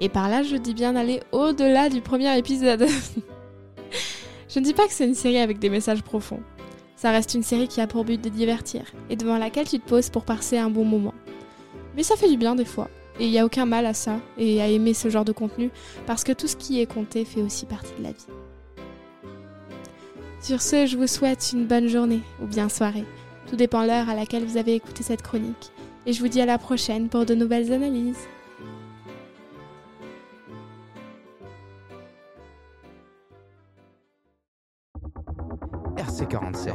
Et 0.00 0.08
par 0.08 0.28
là, 0.28 0.42
je 0.42 0.56
dis 0.56 0.74
bien 0.74 0.96
aller 0.96 1.22
au-delà 1.30 1.88
du 1.88 2.00
premier 2.00 2.36
épisode. 2.36 2.84
je 4.48 4.58
ne 4.58 4.64
dis 4.64 4.74
pas 4.74 4.86
que 4.88 4.92
c'est 4.92 5.06
une 5.06 5.14
série 5.14 5.38
avec 5.38 5.60
des 5.60 5.70
messages 5.70 6.02
profonds. 6.02 6.42
Ça 6.96 7.12
reste 7.12 7.34
une 7.34 7.44
série 7.44 7.68
qui 7.68 7.80
a 7.80 7.86
pour 7.86 8.04
but 8.04 8.20
de 8.20 8.28
divertir 8.28 8.82
et 9.08 9.16
devant 9.16 9.38
laquelle 9.38 9.68
tu 9.68 9.78
te 9.78 9.88
poses 9.88 10.10
pour 10.10 10.24
passer 10.24 10.58
un 10.58 10.70
bon 10.70 10.84
moment. 10.84 11.14
Mais 11.94 12.02
ça 12.02 12.16
fait 12.16 12.28
du 12.28 12.36
bien 12.36 12.56
des 12.56 12.64
fois. 12.64 12.88
Et 13.20 13.26
il 13.26 13.30
n'y 13.30 13.38
a 13.38 13.46
aucun 13.46 13.66
mal 13.66 13.86
à 13.86 13.94
ça 13.94 14.18
et 14.36 14.60
à 14.60 14.68
aimer 14.68 14.94
ce 14.94 15.10
genre 15.10 15.24
de 15.24 15.32
contenu 15.32 15.70
parce 16.06 16.24
que 16.24 16.32
tout 16.32 16.48
ce 16.48 16.56
qui 16.56 16.80
est 16.80 16.86
compté 16.86 17.24
fait 17.24 17.40
aussi 17.40 17.66
partie 17.66 17.92
de 17.98 18.02
la 18.02 18.10
vie. 18.10 18.26
Sur 20.40 20.62
ce, 20.62 20.86
je 20.86 20.96
vous 20.96 21.06
souhaite 21.06 21.50
une 21.52 21.66
bonne 21.66 21.88
journée 21.88 22.20
ou 22.40 22.46
bien 22.46 22.68
soirée. 22.68 23.04
Tout 23.48 23.56
dépend 23.56 23.84
l'heure 23.84 24.08
à 24.08 24.14
laquelle 24.14 24.44
vous 24.44 24.56
avez 24.56 24.74
écouté 24.74 25.02
cette 25.02 25.22
chronique. 25.22 25.72
Et 26.06 26.12
je 26.12 26.20
vous 26.20 26.28
dis 26.28 26.40
à 26.40 26.46
la 26.46 26.58
prochaine 26.58 27.08
pour 27.08 27.26
de 27.26 27.34
nouvelles 27.34 27.72
analyses. 27.72 28.28
RC47. 35.96 36.72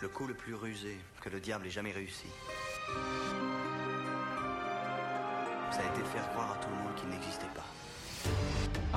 Le 0.00 0.08
coup 0.08 0.26
le 0.26 0.34
plus 0.34 0.54
rusé 0.54 0.96
que 1.20 1.28
le 1.28 1.40
diable 1.40 1.66
ait 1.66 1.70
jamais 1.70 1.92
réussi. 1.92 2.26
Ça 5.70 5.80
a 5.80 5.92
été 5.92 6.00
de 6.00 6.06
faire 6.06 6.30
croire 6.30 6.52
à 6.52 6.56
tout 6.64 6.70
le 6.70 6.76
monde 6.76 6.94
qu'il 6.96 7.08
n'existait 7.08 7.46
pas. 7.54 7.66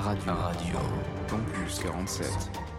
Radio. 0.00 0.32
Radio. 0.32 0.78
Campus 1.28 1.80
47. 1.80 2.71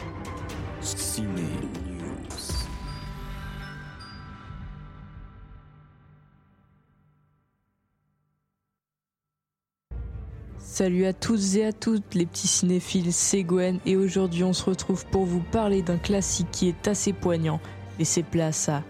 Salut 10.60 11.06
à 11.06 11.14
tous 11.14 11.56
et 11.56 11.66
à 11.66 11.72
toutes 11.72 12.16
les 12.16 12.26
petits 12.26 12.48
cinéphiles, 12.48 13.14
c'est 13.14 13.44
Gwen 13.44 13.80
et 13.86 13.96
aujourd'hui 13.96 14.44
on 14.44 14.52
se 14.52 14.66
retrouve 14.66 15.06
pour 15.06 15.24
vous 15.24 15.44
parler 15.52 15.82
d'un 15.82 15.98
classique 15.98 16.52
qui 16.52 16.68
est 16.68 16.88
assez 16.88 17.14
poignant. 17.14 17.62
Laissez 17.98 18.24
place 18.24 18.68
à 18.68 18.84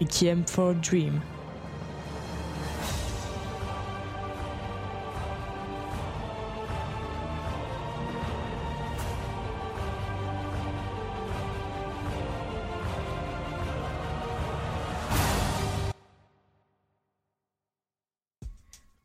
Requiem 0.00 0.44
for 0.48 0.74
Dream. 0.74 1.20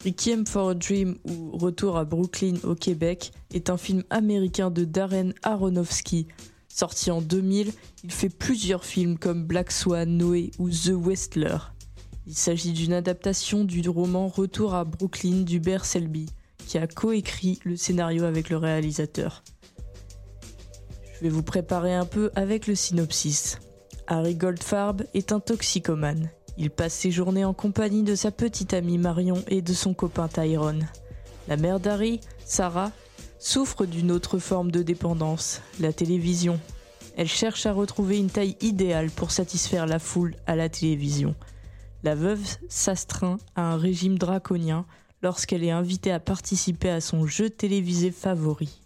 Requiem 0.03 0.47
for 0.47 0.69
a 0.71 0.73
Dream 0.73 1.15
ou 1.25 1.55
Retour 1.57 1.95
à 1.95 2.05
Brooklyn 2.05 2.55
au 2.63 2.73
Québec 2.73 3.31
est 3.53 3.69
un 3.69 3.77
film 3.77 4.03
américain 4.09 4.71
de 4.71 4.83
Darren 4.83 5.33
Aronofsky. 5.43 6.27
Sorti 6.67 7.11
en 7.11 7.21
2000, 7.21 7.71
il 8.03 8.11
fait 8.11 8.29
plusieurs 8.29 8.83
films 8.83 9.19
comme 9.19 9.45
Black 9.45 9.71
Swan, 9.71 10.17
Noé 10.17 10.49
ou 10.57 10.71
The 10.71 10.93
Westler. 10.95 11.57
Il 12.25 12.33
s'agit 12.33 12.71
d'une 12.71 12.93
adaptation 12.93 13.63
du 13.63 13.87
roman 13.87 14.27
Retour 14.27 14.73
à 14.73 14.85
Brooklyn 14.85 15.41
d'Hubert 15.41 15.85
Selby, 15.85 16.29
qui 16.65 16.79
a 16.79 16.87
coécrit 16.87 17.59
le 17.63 17.75
scénario 17.75 18.23
avec 18.23 18.49
le 18.49 18.57
réalisateur. 18.57 19.43
Je 21.13 21.21
vais 21.21 21.29
vous 21.29 21.43
préparer 21.43 21.93
un 21.93 22.05
peu 22.05 22.31
avec 22.33 22.65
le 22.65 22.73
synopsis. 22.73 23.59
Harry 24.07 24.33
Goldfarb 24.33 25.03
est 25.13 25.31
un 25.31 25.39
toxicomane. 25.39 26.31
Il 26.61 26.69
passe 26.69 26.93
ses 26.93 27.09
journées 27.09 27.43
en 27.43 27.55
compagnie 27.55 28.03
de 28.03 28.13
sa 28.13 28.29
petite 28.29 28.75
amie 28.75 28.99
Marion 28.99 29.43
et 29.47 29.63
de 29.63 29.73
son 29.73 29.95
copain 29.95 30.27
Tyrone. 30.27 30.87
La 31.47 31.57
mère 31.57 31.79
d'Harry, 31.79 32.21
Sarah, 32.45 32.91
souffre 33.39 33.87
d'une 33.87 34.11
autre 34.11 34.37
forme 34.37 34.69
de 34.69 34.83
dépendance, 34.83 35.63
la 35.79 35.91
télévision. 35.91 36.59
Elle 37.17 37.27
cherche 37.27 37.65
à 37.65 37.73
retrouver 37.73 38.19
une 38.19 38.29
taille 38.29 38.57
idéale 38.61 39.09
pour 39.09 39.31
satisfaire 39.31 39.87
la 39.87 39.97
foule 39.97 40.35
à 40.45 40.55
la 40.55 40.69
télévision. 40.69 41.33
La 42.03 42.13
veuve 42.13 42.45
s'astreint 42.69 43.39
à 43.55 43.63
un 43.63 43.77
régime 43.77 44.19
draconien 44.19 44.85
lorsqu'elle 45.23 45.63
est 45.63 45.71
invitée 45.71 46.11
à 46.11 46.19
participer 46.19 46.91
à 46.91 47.01
son 47.01 47.25
jeu 47.25 47.49
télévisé 47.49 48.11
favori. 48.11 48.80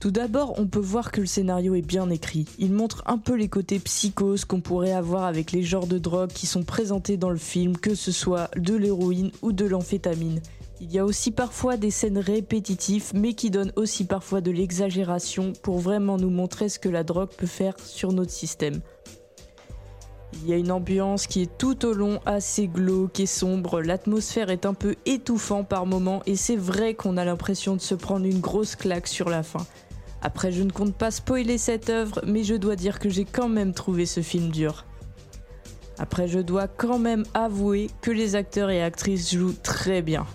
Tout 0.00 0.12
d'abord, 0.12 0.54
on 0.58 0.66
peut 0.68 0.78
voir 0.78 1.10
que 1.10 1.20
le 1.20 1.26
scénario 1.26 1.74
est 1.74 1.82
bien 1.82 2.08
écrit. 2.08 2.46
Il 2.60 2.72
montre 2.72 3.02
un 3.06 3.18
peu 3.18 3.34
les 3.34 3.48
côtés 3.48 3.80
psychoses 3.80 4.44
qu'on 4.44 4.60
pourrait 4.60 4.92
avoir 4.92 5.24
avec 5.24 5.50
les 5.50 5.64
genres 5.64 5.88
de 5.88 5.98
drogues 5.98 6.30
qui 6.30 6.46
sont 6.46 6.62
présentés 6.62 7.16
dans 7.16 7.30
le 7.30 7.36
film, 7.36 7.76
que 7.76 7.96
ce 7.96 8.12
soit 8.12 8.48
de 8.56 8.76
l'héroïne 8.76 9.32
ou 9.42 9.50
de 9.50 9.64
l'amphétamine. 9.64 10.40
Il 10.80 10.92
y 10.92 11.00
a 11.00 11.04
aussi 11.04 11.32
parfois 11.32 11.76
des 11.76 11.90
scènes 11.90 12.18
répétitives, 12.18 13.10
mais 13.12 13.32
qui 13.32 13.50
donnent 13.50 13.72
aussi 13.74 14.04
parfois 14.04 14.40
de 14.40 14.52
l'exagération 14.52 15.52
pour 15.64 15.78
vraiment 15.78 16.16
nous 16.16 16.30
montrer 16.30 16.68
ce 16.68 16.78
que 16.78 16.88
la 16.88 17.02
drogue 17.02 17.34
peut 17.36 17.46
faire 17.46 17.74
sur 17.80 18.12
notre 18.12 18.30
système. 18.30 18.80
Il 20.34 20.48
y 20.48 20.52
a 20.52 20.56
une 20.56 20.70
ambiance 20.70 21.26
qui 21.26 21.42
est 21.42 21.58
tout 21.58 21.84
au 21.84 21.92
long 21.92 22.20
assez 22.24 22.68
glauque 22.68 23.18
et 23.18 23.26
sombre, 23.26 23.80
l'atmosphère 23.80 24.50
est 24.50 24.66
un 24.66 24.74
peu 24.74 24.94
étouffant 25.06 25.64
par 25.64 25.86
moments 25.86 26.22
et 26.26 26.36
c'est 26.36 26.54
vrai 26.54 26.94
qu'on 26.94 27.16
a 27.16 27.24
l'impression 27.24 27.74
de 27.74 27.80
se 27.80 27.96
prendre 27.96 28.26
une 28.26 28.38
grosse 28.38 28.76
claque 28.76 29.08
sur 29.08 29.28
la 29.28 29.42
fin. 29.42 29.66
Après, 30.20 30.50
je 30.50 30.62
ne 30.62 30.70
compte 30.70 30.94
pas 30.94 31.10
spoiler 31.10 31.58
cette 31.58 31.90
œuvre, 31.90 32.20
mais 32.26 32.42
je 32.42 32.54
dois 32.54 32.76
dire 32.76 32.98
que 32.98 33.08
j'ai 33.08 33.24
quand 33.24 33.48
même 33.48 33.72
trouvé 33.72 34.04
ce 34.04 34.20
film 34.20 34.50
dur. 34.50 34.84
Après, 35.98 36.28
je 36.28 36.38
dois 36.38 36.68
quand 36.68 36.98
même 36.98 37.24
avouer 37.34 37.88
que 38.00 38.10
les 38.10 38.34
acteurs 38.34 38.70
et 38.70 38.82
actrices 38.82 39.32
jouent 39.32 39.56
très 39.62 40.02
bien. 40.02 40.26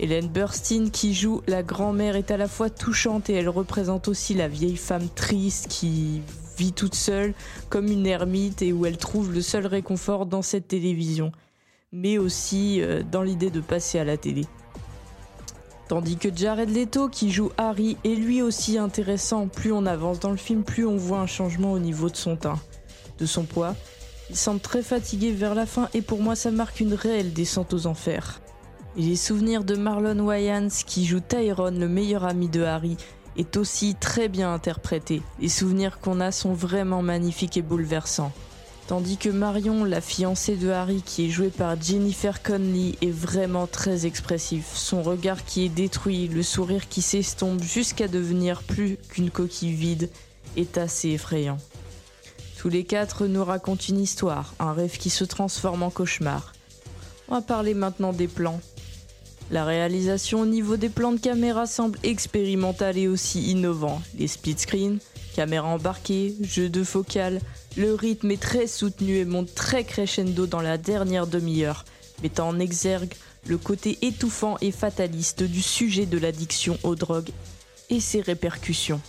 Hélène 0.00 0.28
Burstyn 0.28 0.88
qui 0.90 1.14
joue 1.14 1.42
la 1.46 1.62
grand-mère 1.62 2.16
est 2.16 2.30
à 2.30 2.36
la 2.36 2.48
fois 2.48 2.70
touchante 2.70 3.30
et 3.30 3.34
elle 3.34 3.48
représente 3.48 4.08
aussi 4.08 4.34
la 4.34 4.48
vieille 4.48 4.76
femme 4.76 5.08
triste 5.14 5.68
qui 5.68 6.22
vit 6.58 6.72
toute 6.72 6.94
seule 6.94 7.34
comme 7.68 7.86
une 7.86 8.06
ermite 8.06 8.62
et 8.62 8.72
où 8.72 8.86
elle 8.86 8.96
trouve 8.96 9.32
le 9.32 9.42
seul 9.42 9.66
réconfort 9.66 10.26
dans 10.26 10.42
cette 10.42 10.68
télévision, 10.68 11.30
mais 11.92 12.18
aussi 12.18 12.80
euh, 12.80 13.02
dans 13.02 13.22
l'idée 13.22 13.50
de 13.50 13.60
passer 13.60 13.98
à 13.98 14.04
la 14.04 14.16
télé. 14.16 14.44
Tandis 15.88 16.16
que 16.16 16.34
Jared 16.34 16.70
Leto, 16.70 17.08
qui 17.08 17.30
joue 17.30 17.50
Harry, 17.58 17.96
est 18.04 18.14
lui 18.14 18.40
aussi 18.42 18.78
intéressant. 18.78 19.48
Plus 19.48 19.72
on 19.72 19.84
avance 19.86 20.20
dans 20.20 20.30
le 20.30 20.36
film, 20.36 20.62
plus 20.62 20.86
on 20.86 20.96
voit 20.96 21.18
un 21.18 21.26
changement 21.26 21.72
au 21.72 21.78
niveau 21.78 22.08
de 22.08 22.16
son 22.16 22.36
teint, 22.36 22.60
de 23.18 23.26
son 23.26 23.44
poids. 23.44 23.74
Il 24.30 24.36
semble 24.36 24.60
très 24.60 24.82
fatigué 24.82 25.32
vers 25.32 25.54
la 25.54 25.66
fin 25.66 25.88
et 25.92 26.00
pour 26.00 26.22
moi 26.22 26.34
ça 26.34 26.50
marque 26.50 26.80
une 26.80 26.94
réelle 26.94 27.32
descente 27.32 27.74
aux 27.74 27.86
enfers. 27.86 28.40
Les 28.96 29.16
souvenirs 29.16 29.64
de 29.64 29.74
Marlon 29.74 30.26
Wayans, 30.26 30.68
qui 30.86 31.04
joue 31.04 31.20
Tyrone, 31.20 31.78
le 31.78 31.88
meilleur 31.88 32.24
ami 32.24 32.48
de 32.48 32.62
Harry, 32.62 32.96
est 33.36 33.56
aussi 33.56 33.94
très 33.94 34.28
bien 34.28 34.52
interprété. 34.52 35.22
Les 35.40 35.48
souvenirs 35.48 35.98
qu'on 36.00 36.20
a 36.20 36.30
sont 36.30 36.52
vraiment 36.52 37.02
magnifiques 37.02 37.56
et 37.56 37.62
bouleversants. 37.62 38.32
Tandis 38.92 39.16
que 39.16 39.30
Marion, 39.30 39.84
la 39.84 40.02
fiancée 40.02 40.54
de 40.56 40.68
Harry, 40.68 41.00
qui 41.00 41.24
est 41.24 41.30
jouée 41.30 41.48
par 41.48 41.80
Jennifer 41.80 42.42
Connelly, 42.42 42.98
est 43.00 43.10
vraiment 43.10 43.66
très 43.66 44.04
expressif. 44.04 44.66
Son 44.74 45.02
regard 45.02 45.46
qui 45.46 45.64
est 45.64 45.70
détruit, 45.70 46.28
le 46.28 46.42
sourire 46.42 46.90
qui 46.90 47.00
s'estompe 47.00 47.62
jusqu'à 47.62 48.06
devenir 48.06 48.62
plus 48.62 48.98
qu'une 49.08 49.30
coquille 49.30 49.72
vide, 49.72 50.10
est 50.58 50.76
assez 50.76 51.08
effrayant. 51.08 51.56
Tous 52.58 52.68
les 52.68 52.84
quatre 52.84 53.26
nous 53.26 53.42
racontent 53.42 53.82
une 53.88 53.98
histoire, 53.98 54.52
un 54.58 54.74
rêve 54.74 54.98
qui 54.98 55.08
se 55.08 55.24
transforme 55.24 55.82
en 55.82 55.90
cauchemar. 55.90 56.52
On 57.28 57.36
va 57.36 57.40
parler 57.40 57.72
maintenant 57.72 58.12
des 58.12 58.28
plans. 58.28 58.60
La 59.50 59.64
réalisation 59.64 60.42
au 60.42 60.46
niveau 60.46 60.76
des 60.76 60.90
plans 60.90 61.12
de 61.12 61.18
caméra 61.18 61.64
semble 61.64 61.98
expérimentale 62.02 62.98
et 62.98 63.08
aussi 63.08 63.52
innovant. 63.52 64.02
Les 64.18 64.28
split 64.28 64.58
screens, 64.58 64.98
caméra 65.34 65.68
embarquée, 65.68 66.34
jeu 66.42 66.68
de 66.68 66.84
focale, 66.84 67.40
le 67.76 67.94
rythme 67.94 68.30
est 68.30 68.40
très 68.40 68.66
soutenu 68.66 69.16
et 69.16 69.24
monte 69.24 69.54
très 69.54 69.84
crescendo 69.84 70.46
dans 70.46 70.60
la 70.60 70.76
dernière 70.76 71.26
demi-heure, 71.26 71.84
mettant 72.22 72.48
en 72.48 72.58
exergue 72.58 73.14
le 73.46 73.58
côté 73.58 73.98
étouffant 74.02 74.56
et 74.60 74.70
fataliste 74.70 75.42
du 75.42 75.62
sujet 75.62 76.06
de 76.06 76.18
l'addiction 76.18 76.78
aux 76.82 76.94
drogues 76.94 77.30
et 77.90 78.00
ses 78.00 78.20
répercussions. 78.20 79.00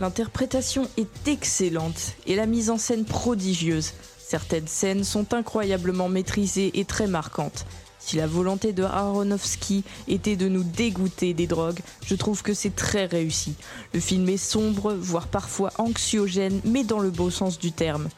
L'interprétation 0.00 0.88
est 0.96 1.28
excellente 1.28 2.12
et 2.26 2.36
la 2.36 2.46
mise 2.46 2.70
en 2.70 2.78
scène 2.78 3.04
prodigieuse. 3.04 3.92
Certaines 4.18 4.68
scènes 4.68 5.04
sont 5.04 5.32
incroyablement 5.32 6.08
maîtrisées 6.08 6.78
et 6.78 6.84
très 6.84 7.06
marquantes. 7.06 7.66
Si 8.06 8.14
la 8.14 8.28
volonté 8.28 8.72
de 8.72 8.84
Aronofsky 8.84 9.82
était 10.06 10.36
de 10.36 10.46
nous 10.46 10.62
dégoûter 10.62 11.34
des 11.34 11.48
drogues, 11.48 11.80
je 12.06 12.14
trouve 12.14 12.44
que 12.44 12.54
c'est 12.54 12.76
très 12.76 13.06
réussi. 13.06 13.56
Le 13.92 13.98
film 13.98 14.28
est 14.28 14.36
sombre, 14.36 14.94
voire 14.94 15.26
parfois 15.26 15.72
anxiogène, 15.78 16.60
mais 16.64 16.84
dans 16.84 17.00
le 17.00 17.10
beau 17.10 17.30
sens 17.30 17.58
du 17.58 17.72
terme. 17.72 18.08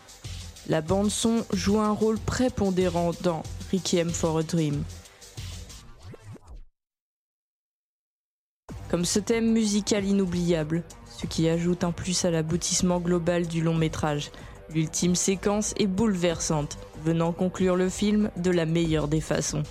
La 0.68 0.82
bande 0.82 1.10
son 1.10 1.42
joue 1.54 1.80
un 1.80 1.92
rôle 1.92 2.18
prépondérant 2.18 3.12
dans 3.22 3.42
Requiem 3.72 4.10
for 4.10 4.36
a 4.36 4.42
Dream. 4.42 4.84
Comme 8.90 9.06
ce 9.06 9.20
thème 9.20 9.52
musical 9.52 10.04
inoubliable, 10.04 10.82
ce 11.18 11.24
qui 11.24 11.48
ajoute 11.48 11.82
un 11.82 11.92
plus 11.92 12.26
à 12.26 12.30
l'aboutissement 12.30 13.00
global 13.00 13.46
du 13.46 13.62
long 13.62 13.74
métrage. 13.74 14.32
L'ultime 14.68 15.14
séquence 15.14 15.72
est 15.78 15.86
bouleversante, 15.86 16.76
venant 17.04 17.32
conclure 17.32 17.76
le 17.76 17.88
film 17.88 18.30
de 18.36 18.50
la 18.50 18.66
meilleure 18.66 19.08
des 19.08 19.20
façons, 19.20 19.62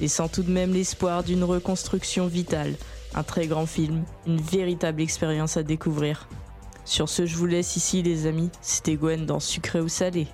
laissant 0.00 0.28
tout 0.28 0.42
de 0.42 0.50
même 0.50 0.72
l'espoir 0.72 1.24
d'une 1.24 1.44
reconstruction 1.44 2.26
vitale. 2.26 2.74
Un 3.14 3.22
très 3.22 3.46
grand 3.46 3.66
film, 3.66 4.04
une 4.26 4.40
véritable 4.40 5.00
expérience 5.00 5.56
à 5.56 5.62
découvrir. 5.62 6.28
Sur 6.84 7.08
ce, 7.08 7.26
je 7.26 7.36
vous 7.36 7.46
laisse 7.46 7.76
ici 7.76 8.02
les 8.02 8.26
amis, 8.26 8.50
c'était 8.62 8.96
Gwen 8.96 9.26
dans 9.26 9.40
Sucré 9.40 9.80
ou 9.80 9.88
Salé. 9.88 10.26